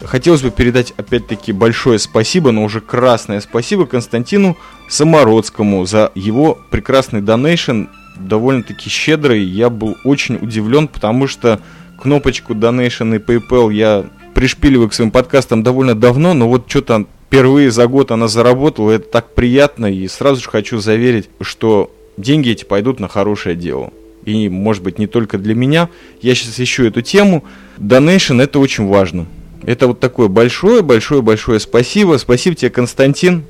Хотелось 0.00 0.42
бы 0.42 0.52
передать 0.52 0.92
опять-таки 0.96 1.50
большое 1.50 1.98
спасибо, 1.98 2.52
но 2.52 2.62
уже 2.62 2.80
красное 2.80 3.40
спасибо 3.40 3.86
Константину 3.86 4.56
Самородскому 4.88 5.84
за 5.84 6.12
его 6.14 6.56
прекрасный 6.70 7.22
донейшн 7.22 7.86
довольно-таки 8.16 8.88
щедрый. 8.88 9.42
Я 9.42 9.68
был 9.68 9.96
очень 10.04 10.36
удивлен, 10.36 10.86
потому 10.86 11.26
что 11.26 11.60
кнопочку 12.00 12.54
Donation 12.54 13.16
и 13.16 13.18
PayPal 13.18 13.72
я 13.72 14.06
пришпиливаю 14.34 14.88
к 14.88 14.94
своим 14.94 15.10
подкастам 15.10 15.62
довольно 15.62 15.94
давно, 15.94 16.34
но 16.34 16.48
вот 16.48 16.64
что-то 16.68 17.06
впервые 17.26 17.70
за 17.70 17.86
год 17.86 18.10
она 18.10 18.28
заработала, 18.28 18.92
это 18.92 19.08
так 19.08 19.34
приятно, 19.34 19.86
и 19.92 20.06
сразу 20.08 20.42
же 20.42 20.50
хочу 20.50 20.78
заверить, 20.78 21.28
что 21.40 21.90
деньги 22.16 22.50
эти 22.50 22.64
пойдут 22.64 23.00
на 23.00 23.08
хорошее 23.08 23.56
дело. 23.56 23.92
И, 24.24 24.48
может 24.48 24.82
быть, 24.82 24.98
не 24.98 25.06
только 25.06 25.38
для 25.38 25.54
меня. 25.54 25.88
Я 26.20 26.34
сейчас 26.34 26.58
ищу 26.58 26.84
эту 26.84 27.00
тему. 27.00 27.44
Donation 27.78 28.42
это 28.42 28.58
очень 28.58 28.86
важно. 28.86 29.26
Это 29.62 29.86
вот 29.86 30.00
такое 30.00 30.28
большое-большое-большое 30.28 31.60
спасибо. 31.60 32.16
Спасибо 32.18 32.56
тебе, 32.56 32.70
Константин. 32.70 33.44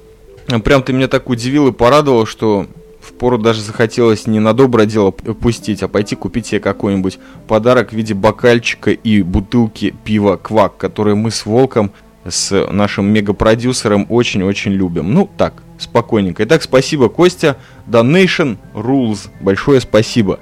Прям 0.65 0.83
ты 0.83 0.93
меня 0.93 1.09
так 1.09 1.31
удивил 1.31 1.69
и 1.69 1.73
порадовал, 1.73 2.27
что 2.27 2.67
в 3.07 3.13
пору 3.13 3.39
даже 3.39 3.63
захотелось 3.63 4.27
не 4.27 4.41
на 4.41 4.53
доброе 4.53 4.87
дело 4.87 5.11
пустить, 5.13 5.83
а 5.83 5.89
пойти 5.89 6.17
купить 6.17 6.47
себе 6.47 6.61
какой-нибудь 6.61 7.19
подарок 7.47 7.91
в 7.91 7.93
виде 7.93 8.15
бокальчика 8.15 8.91
и 8.91 9.23
бутылки 9.23 9.95
пива 10.05 10.37
«Квак», 10.37 10.77
которые 10.77 11.15
мы 11.15 11.31
с 11.31 11.47
Волком, 11.47 11.93
с 12.29 12.67
нашим 12.73 13.07
мегапродюсером 13.07 14.07
очень-очень 14.09 14.73
любим. 14.73 15.15
Ну, 15.15 15.31
так, 15.39 15.63
спокойненько. 15.79 16.43
Итак, 16.45 16.63
спасибо, 16.63 17.09
Костя. 17.09 17.57
Donation 17.87 18.57
Rules. 18.75 19.29
Большое 19.41 19.81
спасибо. 19.81 20.41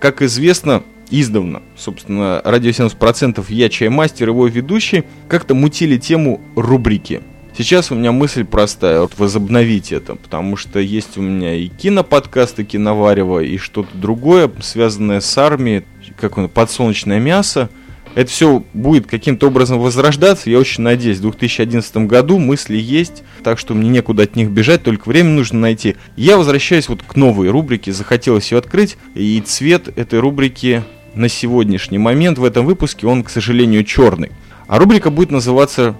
Как 0.00 0.20
известно, 0.22 0.82
издавна, 1.10 1.62
собственно, 1.76 2.42
радио 2.44 2.70
70% 2.70 3.44
я 3.48 3.68
чаймастер, 3.68 4.30
его 4.30 4.48
ведущий, 4.48 5.04
как-то 5.28 5.54
мутили 5.54 5.96
тему 5.96 6.40
рубрики– 6.56 7.22
Сейчас 7.56 7.90
у 7.90 7.94
меня 7.94 8.12
мысль 8.12 8.44
простая, 8.44 9.02
вот 9.02 9.18
возобновить 9.18 9.92
это, 9.92 10.14
потому 10.14 10.56
что 10.56 10.78
есть 10.80 11.18
у 11.18 11.22
меня 11.22 11.54
и 11.54 11.68
киноподкаст, 11.68 12.58
и 12.60 12.64
киноварево, 12.64 13.40
и 13.40 13.58
что-то 13.58 13.90
другое, 13.94 14.50
связанное 14.62 15.20
с 15.20 15.36
армией, 15.36 15.84
как 16.18 16.38
он, 16.38 16.48
подсолнечное 16.48 17.20
мясо. 17.20 17.68
Это 18.14 18.30
все 18.30 18.64
будет 18.72 19.06
каким-то 19.06 19.48
образом 19.48 19.80
возрождаться, 19.80 20.48
я 20.48 20.58
очень 20.58 20.82
надеюсь. 20.82 21.18
В 21.18 21.22
2011 21.22 21.96
году 21.98 22.38
мысли 22.38 22.76
есть, 22.76 23.22
так 23.42 23.58
что 23.58 23.74
мне 23.74 23.90
некуда 23.90 24.22
от 24.22 24.34
них 24.34 24.50
бежать, 24.50 24.82
только 24.82 25.08
время 25.08 25.30
нужно 25.30 25.60
найти. 25.60 25.96
Я 26.16 26.38
возвращаюсь 26.38 26.88
вот 26.88 27.02
к 27.02 27.16
новой 27.16 27.50
рубрике, 27.50 27.92
захотелось 27.92 28.50
ее 28.50 28.58
открыть, 28.58 28.96
и 29.14 29.42
цвет 29.44 29.92
этой 29.98 30.20
рубрики 30.20 30.82
на 31.14 31.28
сегодняшний 31.28 31.98
момент 31.98 32.38
в 32.38 32.44
этом 32.44 32.64
выпуске, 32.64 33.06
он, 33.06 33.22
к 33.22 33.28
сожалению, 33.28 33.84
черный. 33.84 34.30
А 34.68 34.78
рубрика 34.78 35.10
будет 35.10 35.30
называться 35.30 35.94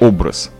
«Образ». 0.00 0.50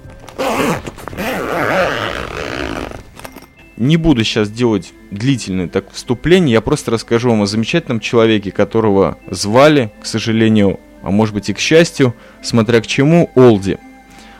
Не 3.77 3.97
буду 3.97 4.25
сейчас 4.25 4.51
делать 4.51 4.93
длительное 5.11 5.69
так 5.69 5.91
вступление, 5.93 6.55
я 6.55 6.61
просто 6.61 6.91
расскажу 6.91 7.31
вам 7.31 7.43
о 7.43 7.47
замечательном 7.47 8.01
человеке, 8.01 8.51
которого 8.51 9.19
звали, 9.31 9.93
к 10.01 10.07
сожалению, 10.07 10.79
а 11.03 11.11
может 11.11 11.35
быть 11.35 11.51
и 11.51 11.53
к 11.53 11.59
счастью, 11.59 12.15
смотря 12.43 12.81
к 12.81 12.87
чему, 12.87 13.31
Олди. 13.35 13.79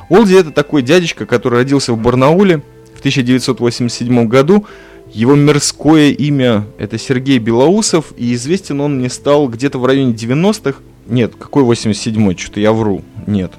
Олди 0.09 0.35
это 0.35 0.51
такой 0.51 0.83
дядечка, 0.83 1.27
который 1.27 1.57
родился 1.57 1.93
в 1.93 1.99
Барнауле 1.99 2.63
в 2.95 3.01
1987 3.01 4.29
году. 4.29 4.67
Его 5.13 5.35
мирское 5.35 6.11
имя 6.11 6.65
это 6.79 6.97
Сергей 6.97 7.39
Белоусов, 7.39 8.15
и 8.17 8.33
известен 8.35 8.81
он 8.81 8.99
мне 8.99 9.11
стал 9.11 9.49
где-то 9.49 9.79
в 9.79 9.87
районе 9.87 10.13
90-х, 10.13 10.79
нет, 11.07 11.35
какой 11.37 11.65
87-й? 11.65 12.39
Что-то 12.39 12.61
я 12.61 12.73
вру. 12.73 13.03
Нет. 13.27 13.53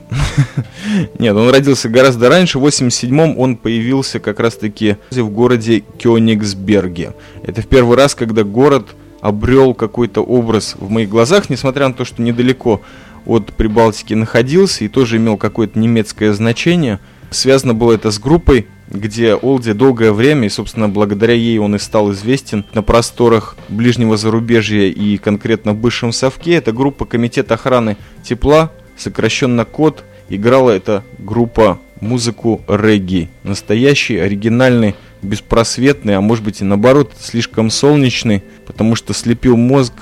Нет, 1.19 1.35
он 1.35 1.49
родился 1.49 1.89
гораздо 1.89 2.29
раньше. 2.29 2.59
В 2.59 2.65
87-м 2.65 3.37
он 3.37 3.57
появился 3.57 4.19
как 4.19 4.39
раз-таки 4.39 4.97
в 5.11 5.29
городе 5.29 5.83
Кёнигсберге. 5.97 7.13
Это 7.43 7.61
в 7.61 7.67
первый 7.67 7.97
раз, 7.97 8.15
когда 8.15 8.43
город 8.43 8.89
обрел 9.21 9.73
какой-то 9.73 10.21
образ 10.21 10.75
в 10.79 10.89
моих 10.89 11.09
глазах, 11.09 11.49
несмотря 11.49 11.87
на 11.87 11.93
то, 11.93 12.05
что 12.05 12.21
недалеко 12.21 12.81
от 13.25 13.53
Прибалтики 13.53 14.13
находился 14.13 14.85
и 14.85 14.87
тоже 14.87 15.17
имел 15.17 15.37
какое-то 15.37 15.79
немецкое 15.79 16.33
значение. 16.33 16.99
Связано 17.31 17.73
было 17.73 17.93
это 17.93 18.11
с 18.11 18.19
группой 18.19 18.67
где 18.95 19.35
Олди 19.35 19.73
долгое 19.73 20.11
время, 20.11 20.47
и, 20.47 20.49
собственно, 20.49 20.89
благодаря 20.89 21.33
ей 21.33 21.57
он 21.59 21.75
и 21.75 21.79
стал 21.79 22.11
известен 22.11 22.65
на 22.73 22.81
просторах 22.81 23.55
ближнего 23.69 24.17
зарубежья 24.17 24.87
и 24.87 25.17
конкретно 25.17 25.73
в 25.73 25.77
бывшем 25.77 26.11
Совке. 26.11 26.55
Это 26.55 26.71
группа 26.71 27.05
Комитет 27.05 27.51
охраны 27.51 27.97
тепла, 28.23 28.71
сокращенно 28.97 29.65
КОД. 29.65 30.03
Играла 30.29 30.71
эта 30.71 31.03
группа 31.19 31.79
музыку 32.01 32.61
регги. 32.67 33.29
Настоящий, 33.43 34.17
оригинальный, 34.17 34.95
беспросветный, 35.21 36.15
а 36.15 36.21
может 36.21 36.43
быть 36.43 36.61
и 36.61 36.63
наоборот, 36.63 37.13
слишком 37.19 37.69
солнечный, 37.69 38.43
потому 38.65 38.95
что 38.95 39.13
слепил 39.13 39.55
мозг 39.57 39.93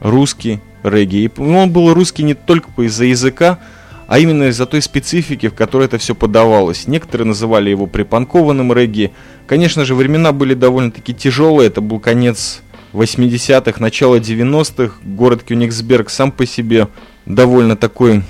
русский 0.00 0.60
регги. 0.82 1.24
И 1.24 1.40
он 1.40 1.70
был 1.70 1.92
русский 1.92 2.22
не 2.22 2.34
только 2.34 2.70
из-за 2.82 3.04
языка, 3.04 3.58
а 4.06 4.18
именно 4.18 4.44
из-за 4.44 4.66
той 4.66 4.82
специфики, 4.82 5.48
в 5.48 5.54
которой 5.54 5.84
это 5.84 5.98
все 5.98 6.14
подавалось. 6.14 6.86
Некоторые 6.86 7.26
называли 7.26 7.70
его 7.70 7.86
припанкованным 7.86 8.72
регги. 8.72 9.12
Конечно 9.46 9.84
же, 9.84 9.94
времена 9.94 10.32
были 10.32 10.54
довольно-таки 10.54 11.14
тяжелые, 11.14 11.68
это 11.68 11.80
был 11.80 11.98
конец 11.98 12.62
80-х, 12.92 13.80
начало 13.80 14.16
90-х. 14.16 14.94
Город 15.04 15.42
Кёнигсберг 15.42 16.10
сам 16.10 16.32
по 16.32 16.46
себе 16.46 16.88
довольно 17.26 17.76
такой 17.76 18.22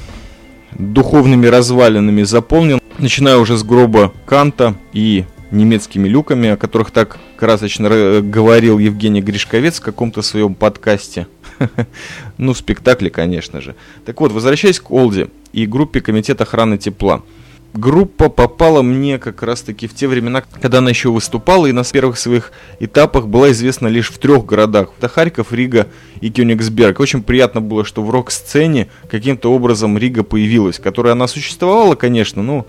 духовными 0.73 1.47
развалинами 1.47 2.23
заполнен. 2.23 2.81
Начиная 2.99 3.37
уже 3.37 3.57
с 3.57 3.63
гроба 3.63 4.13
Канта 4.25 4.75
и 4.93 5.25
немецкими 5.51 6.09
люками, 6.09 6.51
о 6.51 6.57
которых 6.57 6.91
так 6.91 7.19
красочно 7.37 8.21
говорил 8.21 8.79
Евгений 8.79 9.21
Гришковец 9.21 9.79
в 9.79 9.83
каком-то 9.83 10.23
своем 10.23 10.55
подкасте. 10.55 11.27
ну, 12.39 12.53
в 12.53 12.59
спектакле, 12.59 13.11
конечно 13.11 13.61
же. 13.61 13.75
Так 14.05 14.21
вот, 14.21 14.33
возвращаясь 14.33 14.81
к 14.81 14.91
Олди 14.91 15.29
и 15.53 15.67
группе 15.67 16.01
Комитет 16.01 16.41
охраны 16.41 16.79
тепла. 16.79 17.23
Группа 17.75 18.31
попала 18.31 18.81
мне 18.81 19.19
как 19.19 19.43
раз-таки 19.43 19.87
в 19.87 19.95
те 19.95 20.09
времена, 20.09 20.43
когда 20.63 20.79
она 20.79 20.89
еще 20.89 21.11
выступала, 21.11 21.67
и 21.67 21.73
на 21.73 21.85
первых 21.85 22.19
своих 22.19 22.53
этапах 22.81 23.27
была 23.27 23.51
известна 23.51 23.89
лишь 23.89 24.11
в 24.11 24.17
трех 24.17 24.47
городах. 24.47 24.93
Это 24.97 25.09
Харьков, 25.09 25.53
Рига 25.53 25.87
и 26.23 26.31
Кёнигсберг. 26.31 27.01
Очень 27.01 27.23
приятно 27.23 27.61
было, 27.61 27.85
что 27.85 28.03
в 28.03 28.09
рок-сцене 28.09 28.89
каким-то 29.11 29.53
образом 29.53 29.99
Рига 29.99 30.23
появилась, 30.23 30.79
которая 30.79 31.13
она 31.13 31.27
существовала, 31.27 31.97
конечно, 31.97 32.43
ну, 32.43 32.67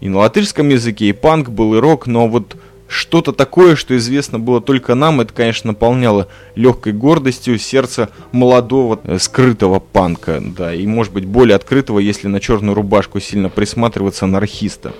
и 0.00 0.08
на 0.08 0.18
латышском 0.18 0.68
языке, 0.70 1.08
и 1.08 1.12
панк 1.12 1.50
был, 1.50 1.74
и 1.74 1.78
рок, 1.78 2.06
но 2.06 2.26
вот 2.26 2.56
что-то 2.88 3.32
такое, 3.32 3.76
что 3.76 3.96
известно 3.96 4.38
было 4.38 4.60
только 4.60 4.94
нам, 4.94 5.20
это, 5.20 5.32
конечно, 5.32 5.68
наполняло 5.68 6.28
легкой 6.54 6.92
гордостью 6.92 7.58
сердце 7.58 8.10
молодого, 8.32 9.00
э, 9.04 9.18
скрытого 9.18 9.80
панка, 9.80 10.40
да, 10.40 10.72
и, 10.74 10.86
может 10.86 11.12
быть, 11.12 11.24
более 11.24 11.56
открытого, 11.56 11.98
если 11.98 12.28
на 12.28 12.40
черную 12.40 12.74
рубашку 12.74 13.20
сильно 13.20 13.48
присматриваться 13.48 14.24
анархиста. 14.26 14.92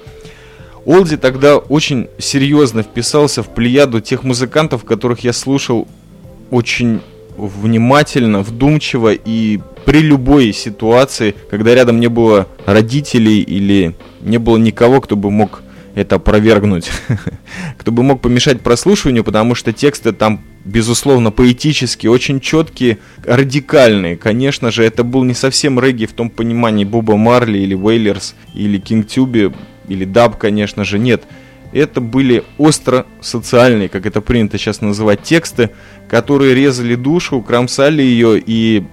Олди 0.85 1.17
тогда 1.17 1.59
очень 1.59 2.09
серьезно 2.19 2.83
вписался 2.83 3.43
в 3.43 3.49
плеяду 3.49 4.01
тех 4.01 4.23
музыкантов, 4.23 4.85
которых 4.85 5.21
я 5.21 5.33
слушал 5.33 5.89
очень 6.51 7.01
внимательно, 7.37 8.43
вдумчиво 8.43 9.13
и 9.13 9.61
при 9.85 10.01
любой 10.01 10.53
ситуации, 10.53 11.35
когда 11.51 11.75
рядом 11.75 12.01
не 12.01 12.09
было 12.09 12.47
родителей 12.67 13.41
или 13.41 13.97
не 14.21 14.39
было 14.39 14.57
никого, 14.57 15.01
кто 15.01 15.17
бы 15.17 15.31
мог 15.31 15.63
это 15.97 16.17
опровергнуть, 16.17 16.91
кто 17.79 17.91
бы 17.91 18.03
мог 18.03 18.21
помешать 18.21 18.61
прослушиванию, 18.61 19.25
потому 19.25 19.55
что 19.55 19.73
тексты 19.73 20.13
там, 20.13 20.43
безусловно, 20.65 21.31
поэтические, 21.31 22.13
очень 22.13 22.39
четкие, 22.39 22.99
радикальные. 23.25 24.19
Конечно 24.19 24.71
же, 24.71 24.85
это 24.85 25.05
был 25.05 25.25
не 25.25 25.33
совсем 25.33 25.81
регги 25.81 26.05
в 26.05 26.13
том 26.13 26.29
понимании 26.29 26.85
Боба 26.85 27.17
Марли 27.17 27.59
или 27.59 27.75
Вейлерс 27.75 28.35
или 28.53 28.79
Кинг 28.79 29.09
Тюби 29.09 29.53
или 29.89 30.05
Даб, 30.05 30.37
конечно 30.37 30.85
же, 30.85 30.99
нет. 30.99 31.23
Это 31.73 32.03
были 32.03 32.45
остро 32.59 33.07
социальные, 33.23 33.89
как 33.89 34.05
это 34.05 34.21
принято 34.21 34.59
сейчас 34.59 34.83
называть, 34.83 35.23
тексты, 35.23 35.71
которые 36.11 36.55
резали 36.55 36.95
душу, 36.95 37.41
кромсали 37.41 38.03
ее 38.03 38.39
и 38.39 38.85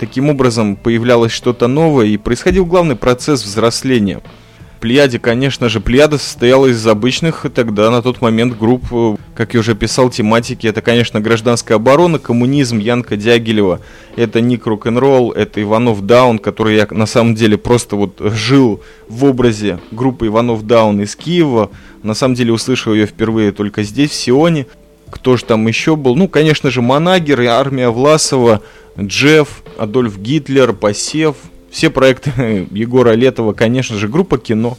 таким 0.00 0.30
образом 0.30 0.76
появлялось 0.76 1.32
что-то 1.32 1.68
новое 1.68 2.06
и 2.06 2.16
происходил 2.16 2.64
главный 2.64 2.96
процесс 2.96 3.44
взросления– 3.44 4.22
Плеяде, 4.76 5.18
конечно 5.18 5.68
же, 5.68 5.80
Плеяда 5.80 6.18
состояла 6.18 6.66
из 6.66 6.86
обычных 6.86 7.46
тогда 7.54 7.90
на 7.90 8.02
тот 8.02 8.20
момент 8.20 8.58
групп, 8.58 8.84
э, 8.90 9.16
как 9.34 9.54
я 9.54 9.60
уже 9.60 9.74
писал, 9.74 10.10
тематики. 10.10 10.66
Это, 10.66 10.82
конечно, 10.82 11.20
гражданская 11.20 11.76
оборона, 11.76 12.18
коммунизм, 12.18 12.78
Янка 12.78 13.16
Дягилева, 13.16 13.80
это 14.16 14.40
Ник 14.40 14.66
Рок-н-ролл, 14.66 15.32
это 15.32 15.62
Иванов 15.62 16.04
Даун, 16.06 16.38
который 16.38 16.76
я 16.76 16.86
на 16.90 17.06
самом 17.06 17.34
деле 17.34 17.58
просто 17.58 17.96
вот 17.96 18.20
жил 18.20 18.82
в 19.08 19.24
образе 19.24 19.78
группы 19.90 20.26
Иванов 20.26 20.66
Даун 20.66 21.00
из 21.00 21.16
Киева. 21.16 21.70
На 22.02 22.14
самом 22.14 22.34
деле 22.34 22.52
услышал 22.52 22.94
ее 22.94 23.06
впервые 23.06 23.52
только 23.52 23.82
здесь, 23.82 24.10
в 24.10 24.14
Сионе. 24.14 24.66
Кто 25.10 25.36
же 25.36 25.44
там 25.44 25.66
еще 25.66 25.96
был? 25.96 26.16
Ну, 26.16 26.28
конечно 26.28 26.70
же, 26.70 26.82
Манагер, 26.82 27.40
армия 27.42 27.90
Власова, 27.90 28.62
Джефф, 28.98 29.62
Адольф 29.78 30.18
Гитлер, 30.18 30.72
Посев, 30.72 31.36
все 31.76 31.90
проекты 31.90 32.30
Егора 32.70 33.12
Летова, 33.12 33.52
конечно 33.52 33.96
же, 33.96 34.08
группа 34.08 34.38
кино 34.38 34.78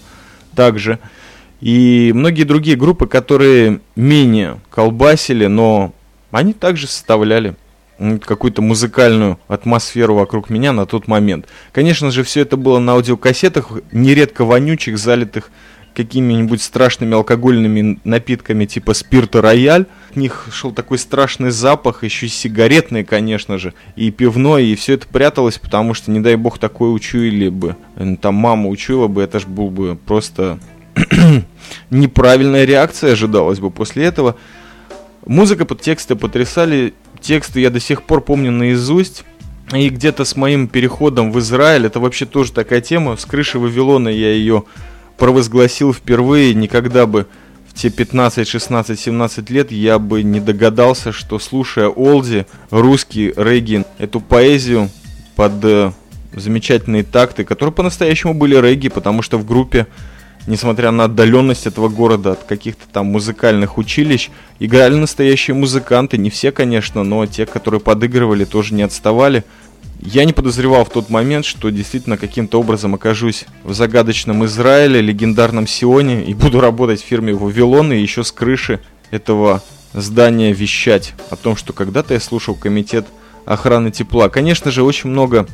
также. 0.55 0.97
И 1.61 2.11
многие 2.15 2.43
другие 2.43 2.75
группы, 2.75 3.05
которые 3.05 3.81
менее 3.95 4.59
колбасили, 4.71 5.45
но 5.45 5.93
они 6.31 6.53
также 6.53 6.87
составляли 6.87 7.55
какую-то 8.23 8.63
музыкальную 8.63 9.39
атмосферу 9.47 10.15
вокруг 10.15 10.49
меня 10.49 10.71
на 10.71 10.87
тот 10.87 11.07
момент. 11.07 11.47
Конечно 11.71 12.09
же, 12.09 12.23
все 12.23 12.41
это 12.41 12.57
было 12.57 12.79
на 12.79 12.93
аудиокассетах, 12.93 13.71
нередко 13.91 14.43
вонючих, 14.43 14.97
залитых 14.97 15.51
какими-нибудь 15.97 16.61
страшными 16.61 17.15
алкогольными 17.15 17.99
напитками 18.03 18.65
типа 18.65 18.93
спирта 18.93 19.41
рояль. 19.41 19.87
От 20.11 20.15
них 20.15 20.47
шел 20.51 20.71
такой 20.71 20.99
страшный 20.99 21.49
запах, 21.49 22.03
еще 22.03 22.27
и 22.27 22.29
сигаретный, 22.29 23.03
конечно 23.03 23.57
же, 23.57 23.73
и 23.95 24.11
пивной, 24.11 24.67
и 24.67 24.75
все 24.75 24.93
это 24.93 25.07
пряталось, 25.07 25.57
потому 25.57 25.95
что, 25.95 26.11
не 26.11 26.19
дай 26.19 26.35
бог, 26.35 26.59
такое 26.59 26.91
учуяли 26.91 27.49
бы. 27.49 27.75
Там 28.21 28.35
мама 28.35 28.69
учуяла 28.69 29.07
бы, 29.07 29.23
это 29.23 29.39
ж 29.39 29.47
был 29.47 29.71
бы 29.71 29.95
просто 29.95 30.59
неправильная 31.89 32.65
реакция 32.65 33.13
ожидалась 33.13 33.59
бы 33.59 33.71
после 33.71 34.05
этого. 34.05 34.35
Музыка 35.25 35.65
под 35.65 35.81
тексты 35.81 36.15
потрясали. 36.15 36.93
Тексты 37.21 37.59
я 37.59 37.71
до 37.71 37.79
сих 37.79 38.03
пор 38.03 38.21
помню 38.21 38.51
наизусть. 38.51 39.23
И 39.73 39.89
где-то 39.89 40.25
с 40.25 40.35
моим 40.35 40.67
переходом 40.67 41.31
в 41.31 41.39
Израиль, 41.39 41.87
это 41.87 41.99
вообще 41.99 42.27
тоже 42.27 42.53
такая 42.53 42.81
тема. 42.81 43.17
С 43.17 43.25
крыши 43.25 43.57
Вавилона 43.57 44.09
я 44.09 44.31
ее 44.31 44.63
провозгласил 45.17 45.93
впервые. 45.93 46.53
Никогда 46.53 47.05
бы 47.05 47.27
в 47.67 47.73
те 47.73 47.89
15, 47.89 48.47
16, 48.47 48.99
17 48.99 49.49
лет 49.49 49.71
я 49.71 49.99
бы 49.99 50.23
не 50.23 50.39
догадался, 50.39 51.11
что 51.11 51.39
слушая 51.39 51.89
Олди, 51.89 52.45
русский 52.69 53.33
регги, 53.35 53.83
эту 53.97 54.19
поэзию 54.19 54.89
под 55.35 55.53
э, 55.63 55.91
замечательные 56.33 57.03
такты, 57.03 57.43
которые 57.43 57.73
по-настоящему 57.73 58.33
были 58.33 58.55
регги, 58.55 58.89
потому 58.89 59.21
что 59.21 59.37
в 59.37 59.45
группе 59.45 59.87
несмотря 60.47 60.91
на 60.91 61.03
отдаленность 61.03 61.67
этого 61.67 61.89
города 61.89 62.31
от 62.31 62.43
каких-то 62.45 62.83
там 62.91 63.07
музыкальных 63.07 63.77
училищ, 63.77 64.29
играли 64.59 64.95
настоящие 64.95 65.53
музыканты. 65.55 66.17
Не 66.17 66.29
все, 66.29 66.51
конечно, 66.51 67.03
но 67.03 67.25
те, 67.27 67.45
которые 67.45 67.81
подыгрывали, 67.81 68.45
тоже 68.45 68.73
не 68.73 68.81
отставали. 68.81 69.43
Я 69.99 70.25
не 70.25 70.33
подозревал 70.33 70.85
в 70.85 70.89
тот 70.89 71.09
момент, 71.09 71.45
что 71.45 71.69
действительно 71.69 72.17
каким-то 72.17 72.59
образом 72.59 72.95
окажусь 72.95 73.45
в 73.63 73.73
загадочном 73.73 74.45
Израиле, 74.45 75.01
легендарном 75.01 75.67
Сионе, 75.67 76.23
и 76.23 76.33
буду 76.33 76.59
работать 76.61 77.01
в 77.01 77.05
фирме 77.05 77.33
Вавилон 77.33 77.91
и 77.91 77.97
еще 77.97 78.23
с 78.23 78.31
крыши 78.31 78.79
этого 79.11 79.63
здания 79.93 80.53
вещать 80.53 81.13
о 81.29 81.35
том, 81.35 81.55
что 81.55 81.73
когда-то 81.73 82.13
я 82.13 82.19
слушал 82.19 82.55
комитет 82.55 83.07
охраны 83.45 83.91
тепла. 83.91 84.29
Конечно 84.29 84.71
же, 84.71 84.83
очень 84.83 85.09
много 85.09 85.47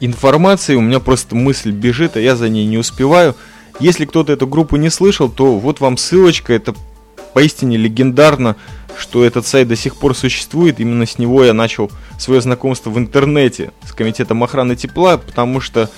информации, 0.00 0.74
у 0.74 0.80
меня 0.80 1.00
просто 1.00 1.36
мысль 1.36 1.70
бежит, 1.70 2.16
а 2.16 2.20
я 2.20 2.36
за 2.36 2.48
ней 2.48 2.66
не 2.66 2.78
успеваю. 2.78 3.34
Если 3.78 4.04
кто-то 4.04 4.32
эту 4.32 4.46
группу 4.46 4.76
не 4.76 4.90
слышал, 4.90 5.28
то 5.28 5.58
вот 5.58 5.80
вам 5.80 5.96
ссылочка. 5.96 6.52
Это 6.52 6.74
поистине 7.34 7.76
легендарно, 7.76 8.56
что 8.98 9.24
этот 9.24 9.46
сайт 9.46 9.68
до 9.68 9.76
сих 9.76 9.96
пор 9.96 10.14
существует. 10.14 10.80
Именно 10.80 11.06
с 11.06 11.18
него 11.18 11.44
я 11.44 11.52
начал 11.52 11.90
свое 12.18 12.40
знакомство 12.40 12.90
в 12.90 12.98
интернете 12.98 13.72
с 13.84 13.92
комитетом 13.92 14.42
охраны 14.42 14.76
тепла, 14.76 15.18
потому 15.18 15.60
что 15.60 15.90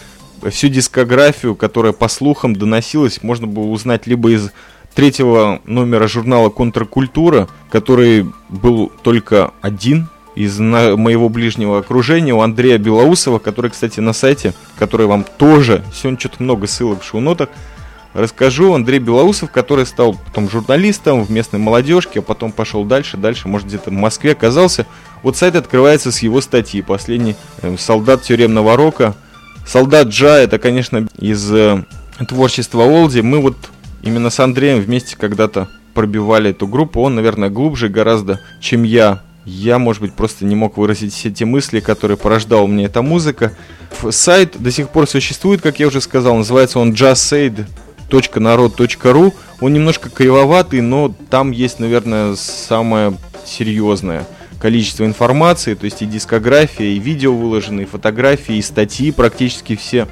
всю 0.50 0.68
дискографию, 0.68 1.54
которая 1.54 1.92
по 1.92 2.08
слухам 2.08 2.54
доносилась, 2.54 3.22
можно 3.22 3.46
было 3.46 3.66
узнать 3.66 4.06
либо 4.06 4.30
из 4.30 4.50
третьего 4.94 5.60
номера 5.64 6.08
журнала 6.08 6.48
«Контркультура», 6.48 7.48
который 7.70 8.26
был 8.48 8.90
только 9.02 9.52
один 9.60 10.08
из 10.34 10.58
моего 10.60 11.28
ближнего 11.28 11.78
окружения, 11.78 12.32
у 12.32 12.40
Андрея 12.40 12.78
Белоусова, 12.78 13.40
который, 13.40 13.72
кстати, 13.72 13.98
на 13.98 14.12
сайте, 14.12 14.54
который 14.78 15.06
вам 15.06 15.24
тоже, 15.36 15.84
сегодня 15.92 16.18
что-то 16.20 16.42
много 16.44 16.68
ссылок 16.68 17.02
в 17.02 17.04
шоу-нотах, 17.04 17.48
расскажу. 18.18 18.74
Андрей 18.74 18.98
Белоусов, 18.98 19.50
который 19.50 19.86
стал 19.86 20.14
потом 20.14 20.50
журналистом 20.50 21.24
в 21.24 21.30
местной 21.30 21.58
молодежке, 21.58 22.20
а 22.20 22.22
потом 22.22 22.52
пошел 22.52 22.84
дальше, 22.84 23.16
дальше, 23.16 23.48
может, 23.48 23.68
где-то 23.68 23.90
в 23.90 23.94
Москве 23.94 24.32
оказался. 24.32 24.86
Вот 25.22 25.36
сайт 25.36 25.56
открывается 25.56 26.12
с 26.12 26.20
его 26.20 26.40
статьи. 26.40 26.82
Последний 26.82 27.36
э, 27.62 27.76
солдат 27.78 28.22
тюремного 28.22 28.76
рока. 28.76 29.14
Солдат 29.66 30.08
Джа, 30.08 30.38
это, 30.38 30.58
конечно, 30.58 31.06
из 31.18 31.50
э, 31.52 31.84
творчества 32.28 32.84
Олди. 32.84 33.20
Мы 33.20 33.40
вот 33.40 33.56
именно 34.02 34.30
с 34.30 34.40
Андреем 34.40 34.80
вместе 34.80 35.16
когда-то 35.16 35.68
пробивали 35.94 36.50
эту 36.50 36.66
группу. 36.66 37.00
Он, 37.00 37.14
наверное, 37.14 37.50
глубже 37.50 37.88
гораздо, 37.88 38.40
чем 38.60 38.82
я 38.82 39.22
я, 39.48 39.78
может 39.78 40.02
быть, 40.02 40.12
просто 40.12 40.44
не 40.44 40.54
мог 40.54 40.76
выразить 40.76 41.14
все 41.14 41.30
те 41.30 41.46
мысли, 41.46 41.80
которые 41.80 42.18
порождала 42.18 42.66
мне 42.66 42.84
эта 42.84 43.00
музыка. 43.00 43.54
Сайт 44.10 44.56
до 44.58 44.70
сих 44.70 44.90
пор 44.90 45.08
существует, 45.08 45.62
как 45.62 45.80
я 45.80 45.86
уже 45.86 46.02
сказал, 46.02 46.36
называется 46.36 46.78
он 46.78 46.92
jazzsaid.народ.ру. 48.08 49.34
Он 49.60 49.72
немножко 49.72 50.10
кривоватый, 50.10 50.80
но 50.80 51.14
там 51.30 51.50
есть, 51.50 51.78
наверное, 51.78 52.34
самое 52.36 53.16
серьезное 53.44 54.26
количество 54.60 55.04
информации, 55.04 55.74
то 55.74 55.84
есть 55.84 56.02
и 56.02 56.06
дискография, 56.06 56.86
и 56.86 56.98
видео 56.98 57.32
выложены, 57.34 57.82
и 57.82 57.84
фотографии, 57.84 58.56
и 58.56 58.62
статьи 58.62 59.12
практически 59.12 59.76
все, 59.76 60.08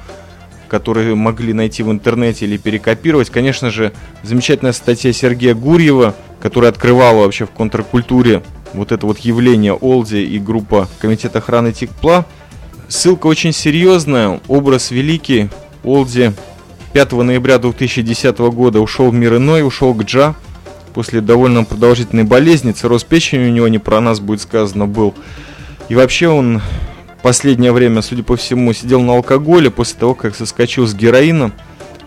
которые 0.69 1.15
могли 1.15 1.53
найти 1.53 1.83
в 1.83 1.91
интернете 1.91 2.45
или 2.45 2.57
перекопировать. 2.57 3.29
Конечно 3.29 3.69
же, 3.69 3.91
замечательная 4.23 4.71
статья 4.71 5.11
Сергея 5.11 5.53
Гурьева, 5.53 6.15
которая 6.41 6.71
открывала 6.71 7.23
вообще 7.23 7.45
в 7.45 7.51
контркультуре 7.51 8.41
вот 8.73 8.91
это 8.91 9.05
вот 9.05 9.19
явление 9.19 9.73
Олди 9.73 10.23
и 10.23 10.39
группа 10.39 10.87
Комитет 10.99 11.35
охраны 11.35 11.73
Тикпла. 11.73 12.25
Ссылка 12.87 13.27
очень 13.27 13.51
серьезная, 13.51 14.39
образ 14.47 14.91
великий. 14.91 15.49
Олди 15.83 16.33
5 16.93 17.11
ноября 17.11 17.57
2010 17.57 18.37
года 18.37 18.79
ушел 18.79 19.11
в 19.11 19.13
мир 19.13 19.37
иной, 19.37 19.65
ушел 19.65 19.93
к 19.93 20.03
Джа. 20.03 20.35
После 20.93 21.21
довольно 21.21 21.63
продолжительной 21.63 22.23
болезни, 22.23 22.71
цирроз 22.71 23.03
печени 23.03 23.49
у 23.49 23.51
него 23.51 23.67
не 23.67 23.77
про 23.77 24.01
нас 24.01 24.19
будет 24.19 24.41
сказано 24.41 24.87
был. 24.87 25.13
И 25.89 25.95
вообще 25.95 26.27
он 26.27 26.61
последнее 27.21 27.71
время, 27.71 28.01
судя 28.01 28.23
по 28.23 28.35
всему, 28.35 28.73
сидел 28.73 29.01
на 29.01 29.13
алкоголе 29.13 29.69
после 29.69 29.99
того, 29.99 30.15
как 30.15 30.35
соскочил 30.35 30.87
с 30.87 30.95
героина. 30.95 31.51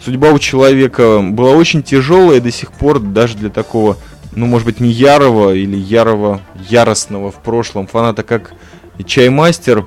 Судьба 0.02 0.30
у 0.30 0.38
человека 0.38 1.20
была 1.22 1.50
очень 1.50 1.82
тяжелая 1.82 2.40
до 2.40 2.50
сих 2.50 2.72
пор, 2.72 3.00
даже 3.00 3.36
для 3.36 3.50
такого 3.50 3.96
ну, 4.34 4.46
может 4.46 4.66
быть, 4.66 4.80
не 4.80 4.90
ярого 4.90 5.54
или 5.54 5.76
ярого, 5.76 6.40
яростного 6.68 7.30
в 7.30 7.42
прошлом 7.42 7.86
фаната, 7.86 8.22
как 8.22 8.52
Чаймастер. 9.04 9.86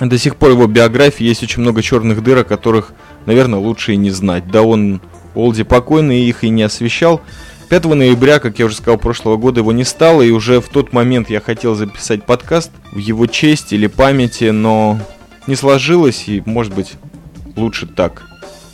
До 0.00 0.18
сих 0.18 0.36
пор 0.36 0.50
его 0.50 0.66
биографии 0.66 1.24
есть 1.24 1.42
очень 1.42 1.62
много 1.62 1.82
черных 1.82 2.22
дыр, 2.22 2.38
о 2.38 2.44
которых, 2.44 2.92
наверное, 3.26 3.58
лучше 3.58 3.94
и 3.94 3.96
не 3.96 4.10
знать. 4.10 4.50
Да 4.50 4.62
он 4.62 5.00
Олди 5.34 5.62
покойный 5.62 6.22
их 6.24 6.44
и 6.44 6.48
не 6.48 6.62
освещал. 6.62 7.20
5 7.68 7.84
ноября, 7.86 8.38
как 8.38 8.58
я 8.58 8.66
уже 8.66 8.76
сказал, 8.76 8.98
прошлого 8.98 9.38
года 9.38 9.60
его 9.60 9.72
не 9.72 9.84
стало, 9.84 10.20
и 10.20 10.30
уже 10.30 10.60
в 10.60 10.68
тот 10.68 10.92
момент 10.92 11.30
я 11.30 11.40
хотел 11.40 11.74
записать 11.74 12.24
подкаст 12.24 12.70
в 12.90 12.98
его 12.98 13.26
честь 13.26 13.72
или 13.72 13.86
памяти, 13.86 14.50
но 14.50 15.00
не 15.46 15.56
сложилось, 15.56 16.24
и, 16.28 16.42
может 16.44 16.74
быть, 16.74 16.92
лучше 17.56 17.86
так 17.86 18.24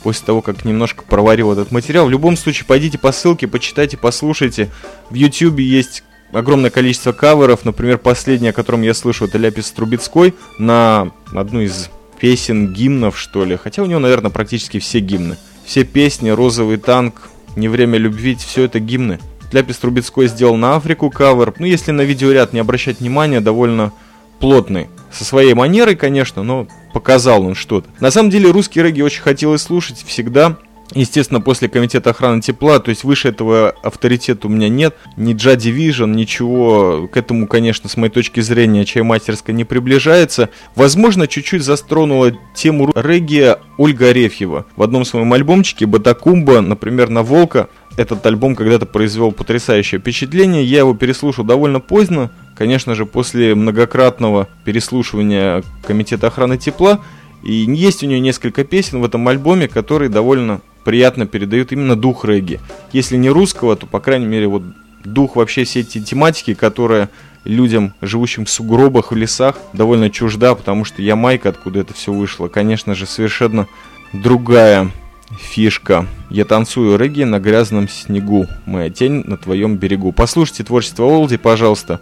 после 0.03 0.25
того, 0.25 0.41
как 0.41 0.65
немножко 0.65 1.03
проварил 1.03 1.51
этот 1.51 1.71
материал. 1.71 2.07
В 2.07 2.09
любом 2.09 2.35
случае, 2.37 2.65
пойдите 2.65 2.97
по 2.97 3.11
ссылке, 3.11 3.47
почитайте, 3.47 3.97
послушайте. 3.97 4.69
В 5.09 5.13
YouTube 5.13 5.59
есть 5.59 6.03
огромное 6.31 6.69
количество 6.69 7.11
каверов. 7.11 7.65
Например, 7.65 7.97
последний, 7.97 8.49
о 8.49 8.53
котором 8.53 8.81
я 8.81 8.93
слышу, 8.93 9.25
это 9.25 9.37
Ляпис 9.37 9.71
Трубецкой 9.71 10.35
на 10.57 11.11
одну 11.33 11.61
из 11.61 11.89
песен, 12.19 12.73
гимнов, 12.73 13.17
что 13.17 13.45
ли. 13.45 13.55
Хотя 13.55 13.83
у 13.83 13.85
него, 13.85 13.99
наверное, 13.99 14.31
практически 14.31 14.79
все 14.79 14.99
гимны. 14.99 15.37
Все 15.65 15.83
песни, 15.83 16.29
«Розовый 16.29 16.77
танк», 16.77 17.29
«Не 17.55 17.67
время 17.67 17.97
любить», 17.97 18.41
все 18.41 18.63
это 18.63 18.79
гимны. 18.79 19.19
Ляпис 19.51 19.77
Трубецкой 19.77 20.27
сделал 20.27 20.55
на 20.55 20.75
Африку 20.75 21.09
кавер. 21.09 21.53
Ну, 21.57 21.65
если 21.65 21.91
на 21.91 22.01
видеоряд 22.01 22.53
не 22.53 22.59
обращать 22.59 22.99
внимания, 22.99 23.41
довольно 23.41 23.91
плотный. 24.39 24.87
Со 25.11 25.25
своей 25.25 25.53
манерой, 25.53 25.95
конечно, 25.95 26.43
но 26.43 26.67
показал 26.93 27.43
он 27.43 27.55
что-то. 27.55 27.89
На 27.99 28.11
самом 28.11 28.29
деле 28.29 28.51
русский 28.51 28.81
регги 28.81 29.01
очень 29.01 29.21
хотелось 29.21 29.63
слушать 29.63 30.03
всегда. 30.05 30.57
Естественно, 30.95 31.39
после 31.39 31.69
комитета 31.69 32.09
охраны 32.09 32.41
тепла, 32.41 32.79
то 32.79 32.89
есть 32.89 33.03
выше 33.03 33.29
этого 33.29 33.75
авторитета 33.83 34.47
у 34.47 34.49
меня 34.49 34.69
нет, 34.69 34.95
ни 35.17 35.33
Джа 35.33 35.53
Division, 35.53 36.15
ничего 36.15 37.07
к 37.11 37.15
этому, 37.15 37.47
конечно, 37.47 37.87
с 37.87 37.95
моей 37.95 38.11
точки 38.11 38.39
зрения, 38.39 38.85
чаймастерская 38.85 39.55
не 39.55 39.65
приближается. 39.65 40.49
Возможно, 40.75 41.27
чуть-чуть 41.27 41.63
застронула 41.63 42.31
тему 42.55 42.91
регги 42.95 43.55
Ольга 43.77 44.07
Арефьева. 44.07 44.65
В 44.75 44.81
одном 44.81 45.05
своем 45.05 45.31
альбомчике 45.31 45.85
Батакумба, 45.85 46.61
например, 46.61 47.09
на 47.09 47.21
Волка, 47.21 47.69
этот 47.95 48.25
альбом 48.25 48.55
когда-то 48.55 48.87
произвел 48.87 49.31
потрясающее 49.31 49.99
впечатление. 49.99 50.63
Я 50.63 50.79
его 50.79 50.95
переслушал 50.95 51.43
довольно 51.43 51.79
поздно, 51.79 52.31
конечно 52.57 52.95
же, 52.95 53.05
после 53.05 53.53
многократного 53.53 54.47
переслушивания 54.65 55.63
Комитета 55.85 56.27
охраны 56.27 56.57
тепла. 56.57 57.01
И 57.43 57.53
есть 57.53 58.03
у 58.03 58.07
нее 58.07 58.19
несколько 58.19 58.63
песен 58.63 58.99
в 58.99 59.05
этом 59.05 59.27
альбоме, 59.27 59.67
которые 59.67 60.09
довольно 60.09 60.61
приятно 60.83 61.25
передают 61.25 61.71
именно 61.71 61.95
дух 61.95 62.25
регги. 62.25 62.59
Если 62.93 63.17
не 63.17 63.29
русского, 63.29 63.75
то, 63.75 63.85
по 63.85 63.99
крайней 63.99 64.25
мере, 64.25 64.47
вот 64.47 64.63
дух 65.03 65.35
вообще 65.35 65.63
всей 65.63 65.81
эти 65.81 66.01
тематики, 66.01 66.53
которая 66.53 67.09
людям, 67.43 67.93
живущим 68.01 68.45
в 68.45 68.49
сугробах, 68.49 69.11
в 69.11 69.15
лесах, 69.15 69.57
довольно 69.73 70.09
чужда, 70.09 70.55
потому 70.55 70.85
что 70.85 71.01
Ямайка, 71.01 71.49
откуда 71.49 71.79
это 71.79 71.93
все 71.93 72.11
вышло, 72.11 72.47
конечно 72.47 72.95
же, 72.95 73.05
совершенно 73.05 73.67
другая 74.13 74.91
фишка. 75.37 76.05
Я 76.29 76.45
танцую 76.45 76.97
регги 76.97 77.23
на 77.23 77.39
грязном 77.39 77.87
снегу. 77.87 78.47
Моя 78.65 78.89
тень 78.89 79.23
на 79.25 79.37
твоем 79.37 79.77
берегу. 79.77 80.11
Послушайте 80.11 80.63
творчество 80.63 81.05
Олди, 81.05 81.37
пожалуйста. 81.37 82.01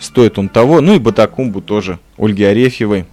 стоит 0.00 0.38
он 0.38 0.48
того. 0.48 0.80
Ну 0.80 0.94
и 0.94 0.98
Батакумбу 0.98 1.60
тоже, 1.60 1.98
Ольги 2.16 2.44
Арефьевой. 2.44 3.06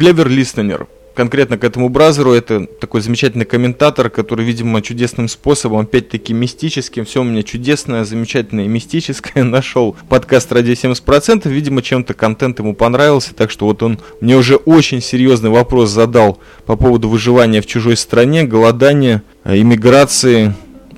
Клевер 0.00 0.30
Листенер 0.30 0.86
конкретно 1.14 1.58
к 1.58 1.64
этому 1.64 1.90
бразеру. 1.90 2.32
Это 2.32 2.64
такой 2.64 3.02
замечательный 3.02 3.44
комментатор, 3.44 4.08
который, 4.08 4.46
видимо, 4.46 4.80
чудесным 4.80 5.28
способом, 5.28 5.80
опять-таки 5.80 6.32
мистическим, 6.32 7.04
все 7.04 7.20
у 7.20 7.24
меня 7.24 7.42
чудесное, 7.42 8.04
замечательное 8.04 8.66
мистическое, 8.66 9.44
нашел 9.44 9.94
подкаст 10.08 10.50
«Радио 10.52 10.72
70%». 10.72 11.46
Видимо, 11.50 11.82
чем-то 11.82 12.14
контент 12.14 12.60
ему 12.60 12.74
понравился, 12.74 13.34
так 13.34 13.50
что 13.50 13.66
вот 13.66 13.82
он 13.82 13.98
мне 14.22 14.38
уже 14.38 14.56
очень 14.56 15.02
серьезный 15.02 15.50
вопрос 15.50 15.90
задал 15.90 16.38
по 16.64 16.76
поводу 16.76 17.10
выживания 17.10 17.60
в 17.60 17.66
чужой 17.66 17.98
стране, 17.98 18.44
голодания, 18.44 19.22
э, 19.44 19.60
иммиграции, 19.60 20.54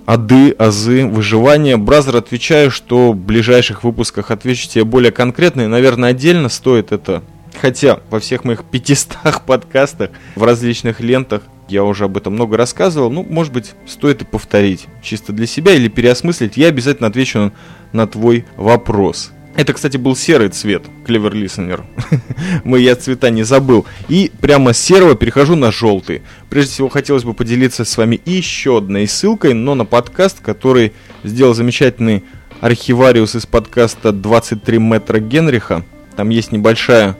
ады, 0.07 0.53
азы, 0.53 1.09
выживания. 1.09 1.77
Бразер 1.77 2.15
отвечаю, 2.15 2.71
что 2.71 3.11
в 3.11 3.17
ближайших 3.17 3.83
выпусках 3.83 4.31
отвечу 4.31 4.69
тебе 4.69 4.85
более 4.85 5.11
конкретно 5.11 5.63
и, 5.63 5.67
наверное, 5.67 6.11
отдельно 6.11 6.49
стоит 6.49 6.93
это 6.93 7.25
Хотя 7.61 8.01
во 8.11 8.21
всех 8.21 8.45
моих 8.45 8.65
500 8.65 9.43
подкастах, 9.47 10.11
в 10.35 10.43
различных 10.43 11.01
лентах 11.01 11.43
я 11.69 11.85
уже 11.85 12.05
об 12.05 12.17
этом 12.17 12.35
много 12.35 12.57
рассказывал. 12.57 13.11
Ну, 13.11 13.23
может 13.23 13.53
быть, 13.53 13.73
стоит 13.87 14.23
и 14.23 14.25
повторить. 14.25 14.87
Чисто 15.03 15.33
для 15.33 15.47
себя 15.47 15.73
или 15.73 15.89
переосмыслить. 15.89 16.57
Я 16.57 16.69
обязательно 16.69 17.09
отвечу 17.09 17.53
на, 17.93 18.07
твой 18.07 18.45
вопрос. 18.57 19.33
Это, 19.55 19.75
кстати, 19.75 19.99
был 19.99 20.17
серый 20.17 20.49
цвет, 20.49 20.85
Clever 21.07 21.33
Listener. 21.33 21.83
Мы 22.65 22.81
я 22.81 22.97
цвета 22.97 23.31
не 23.31 23.43
забыл. 23.43 23.87
И 24.09 24.31
прямо 24.41 24.73
с 24.73 24.81
серого 24.81 25.15
перехожу 25.15 25.57
на 25.57 25.71
желтый. 25.71 26.23
Прежде 26.49 26.73
всего, 26.73 26.89
хотелось 26.89 27.25
бы 27.25 27.35
поделиться 27.35 27.85
с 27.85 27.97
вами 27.97 28.21
еще 28.25 28.79
одной 28.79 29.07
ссылкой, 29.07 29.53
но 29.53 29.75
на 29.75 29.85
подкаст, 29.85 30.41
который 30.41 30.93
сделал 31.23 31.55
замечательный 31.55 32.25
архивариус 32.61 33.35
из 33.35 33.45
подкаста 33.45 34.13
23 34.13 34.79
метра 34.79 35.19
Генриха. 35.19 35.85
Там 36.17 36.31
есть 36.31 36.53
небольшая 36.53 37.17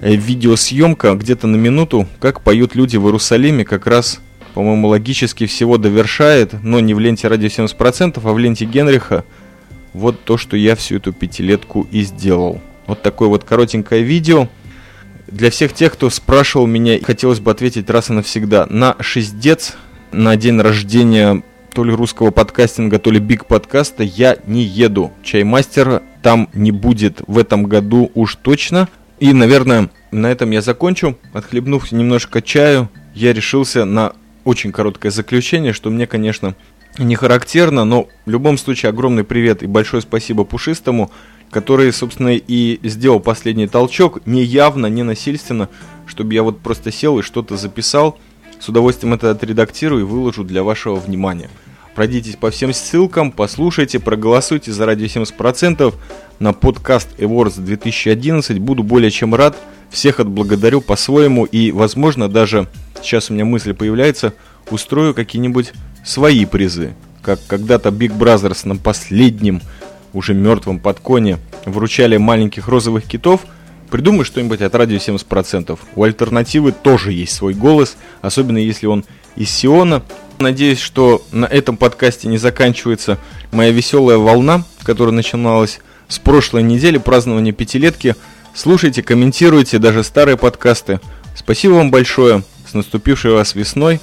видеосъемка 0.00 1.14
где-то 1.14 1.46
на 1.46 1.56
минуту, 1.56 2.06
как 2.20 2.42
поют 2.42 2.74
люди 2.74 2.96
в 2.96 3.04
Иерусалиме, 3.06 3.64
как 3.64 3.86
раз, 3.86 4.20
по-моему, 4.54 4.88
логически 4.88 5.46
всего 5.46 5.78
довершает, 5.78 6.52
но 6.62 6.80
не 6.80 6.94
в 6.94 7.00
ленте 7.00 7.28
ради 7.28 7.46
70%, 7.46 8.20
а 8.22 8.32
в 8.32 8.38
ленте 8.38 8.64
Генриха. 8.64 9.24
Вот 9.92 10.22
то, 10.24 10.36
что 10.36 10.56
я 10.56 10.74
всю 10.76 10.96
эту 10.96 11.12
пятилетку 11.12 11.86
и 11.90 12.02
сделал. 12.02 12.60
Вот 12.86 13.02
такое 13.02 13.28
вот 13.28 13.44
коротенькое 13.44 14.02
видео. 14.02 14.48
Для 15.28 15.50
всех 15.50 15.72
тех, 15.72 15.92
кто 15.92 16.10
спрашивал 16.10 16.66
меня, 16.66 16.98
хотелось 17.02 17.40
бы 17.40 17.50
ответить 17.50 17.88
раз 17.88 18.10
и 18.10 18.12
навсегда. 18.12 18.66
На 18.68 18.96
шестец, 19.00 19.74
на 20.12 20.36
день 20.36 20.60
рождения 20.60 21.42
то 21.72 21.82
ли 21.82 21.92
русского 21.92 22.30
подкастинга, 22.30 22.98
то 22.98 23.10
ли 23.10 23.18
биг 23.18 23.46
подкаста 23.46 24.04
я 24.04 24.38
не 24.46 24.62
еду. 24.62 25.12
Чаймастера 25.22 26.02
там 26.22 26.48
не 26.54 26.70
будет 26.70 27.20
в 27.26 27.36
этом 27.36 27.64
году 27.64 28.10
уж 28.14 28.36
точно. 28.36 28.88
И, 29.24 29.32
наверное, 29.32 29.88
на 30.10 30.30
этом 30.30 30.50
я 30.50 30.60
закончу. 30.60 31.16
Отхлебнув 31.32 31.90
немножко 31.92 32.42
чаю, 32.42 32.90
я 33.14 33.32
решился 33.32 33.86
на 33.86 34.12
очень 34.44 34.70
короткое 34.70 35.10
заключение, 35.10 35.72
что 35.72 35.88
мне, 35.88 36.06
конечно, 36.06 36.54
не 36.98 37.14
характерно, 37.14 37.86
но 37.86 38.06
в 38.26 38.30
любом 38.30 38.58
случае 38.58 38.90
огромный 38.90 39.24
привет 39.24 39.62
и 39.62 39.66
большое 39.66 40.02
спасибо 40.02 40.44
Пушистому, 40.44 41.10
который, 41.50 41.90
собственно, 41.94 42.36
и 42.36 42.78
сделал 42.82 43.18
последний 43.18 43.66
толчок, 43.66 44.20
не 44.26 44.42
явно, 44.42 44.88
не 44.88 45.02
насильственно, 45.02 45.70
чтобы 46.04 46.34
я 46.34 46.42
вот 46.42 46.60
просто 46.60 46.92
сел 46.92 47.18
и 47.18 47.22
что-то 47.22 47.56
записал. 47.56 48.18
С 48.60 48.68
удовольствием 48.68 49.14
это 49.14 49.30
отредактирую 49.30 50.02
и 50.02 50.04
выложу 50.04 50.44
для 50.44 50.62
вашего 50.62 50.96
внимания. 50.96 51.48
Пройдитесь 51.94 52.34
по 52.34 52.50
всем 52.50 52.72
ссылкам, 52.72 53.30
послушайте, 53.30 54.00
проголосуйте 54.00 54.72
за 54.72 54.84
радио 54.84 55.06
70% 55.06 55.94
на 56.40 56.52
подкаст 56.52 57.08
Awards 57.18 57.60
2011. 57.60 58.58
Буду 58.58 58.82
более 58.82 59.12
чем 59.12 59.32
рад. 59.32 59.56
Всех 59.90 60.18
отблагодарю 60.18 60.80
по-своему 60.80 61.44
и, 61.44 61.70
возможно, 61.70 62.28
даже 62.28 62.66
сейчас 63.00 63.30
у 63.30 63.34
меня 63.34 63.44
мысль 63.44 63.74
появляется, 63.74 64.34
устрою 64.70 65.14
какие-нибудь 65.14 65.72
свои 66.04 66.44
призы. 66.46 66.94
Как 67.22 67.38
когда-то 67.46 67.90
Big 67.90 68.18
Brothers 68.18 68.66
на 68.66 68.74
последнем, 68.74 69.62
уже 70.12 70.34
мертвом 70.34 70.80
подконе 70.80 71.38
вручали 71.64 72.16
маленьких 72.16 72.66
розовых 72.66 73.04
китов. 73.04 73.42
Придумай 73.88 74.24
что-нибудь 74.24 74.62
от 74.62 74.74
радио 74.74 74.96
70%. 74.96 75.78
У 75.94 76.02
альтернативы 76.02 76.72
тоже 76.72 77.12
есть 77.12 77.34
свой 77.34 77.54
голос, 77.54 77.96
особенно 78.20 78.58
если 78.58 78.86
он 78.86 79.04
из 79.36 79.50
Сиона. 79.50 80.02
Надеюсь, 80.38 80.80
что 80.80 81.22
на 81.32 81.46
этом 81.46 81.76
подкасте 81.76 82.28
не 82.28 82.38
заканчивается 82.38 83.18
моя 83.52 83.70
веселая 83.70 84.18
волна, 84.18 84.64
которая 84.82 85.14
начиналась 85.14 85.80
с 86.08 86.18
прошлой 86.18 86.62
недели 86.62 86.98
празднования 86.98 87.52
пятилетки. 87.52 88.16
Слушайте, 88.54 89.02
комментируйте 89.02 89.78
даже 89.78 90.04
старые 90.04 90.36
подкасты. 90.36 91.00
Спасибо 91.36 91.74
вам 91.74 91.90
большое. 91.90 92.42
С 92.68 92.74
наступившей 92.74 93.32
вас 93.32 93.54
весной. 93.54 94.00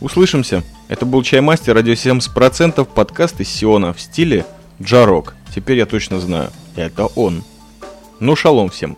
Услышимся. 0.00 0.62
Это 0.88 1.04
был 1.04 1.22
Чаймастер, 1.22 1.74
радио 1.74 1.92
70%, 1.92 2.84
подкаст 2.84 3.40
из 3.40 3.48
Сиона 3.48 3.92
в 3.92 4.00
стиле 4.00 4.46
джарок. 4.80 5.34
Теперь 5.54 5.78
я 5.78 5.86
точно 5.86 6.20
знаю, 6.20 6.50
это 6.76 7.06
он. 7.06 7.42
Ну, 8.20 8.36
шалом 8.36 8.70
всем. 8.70 8.96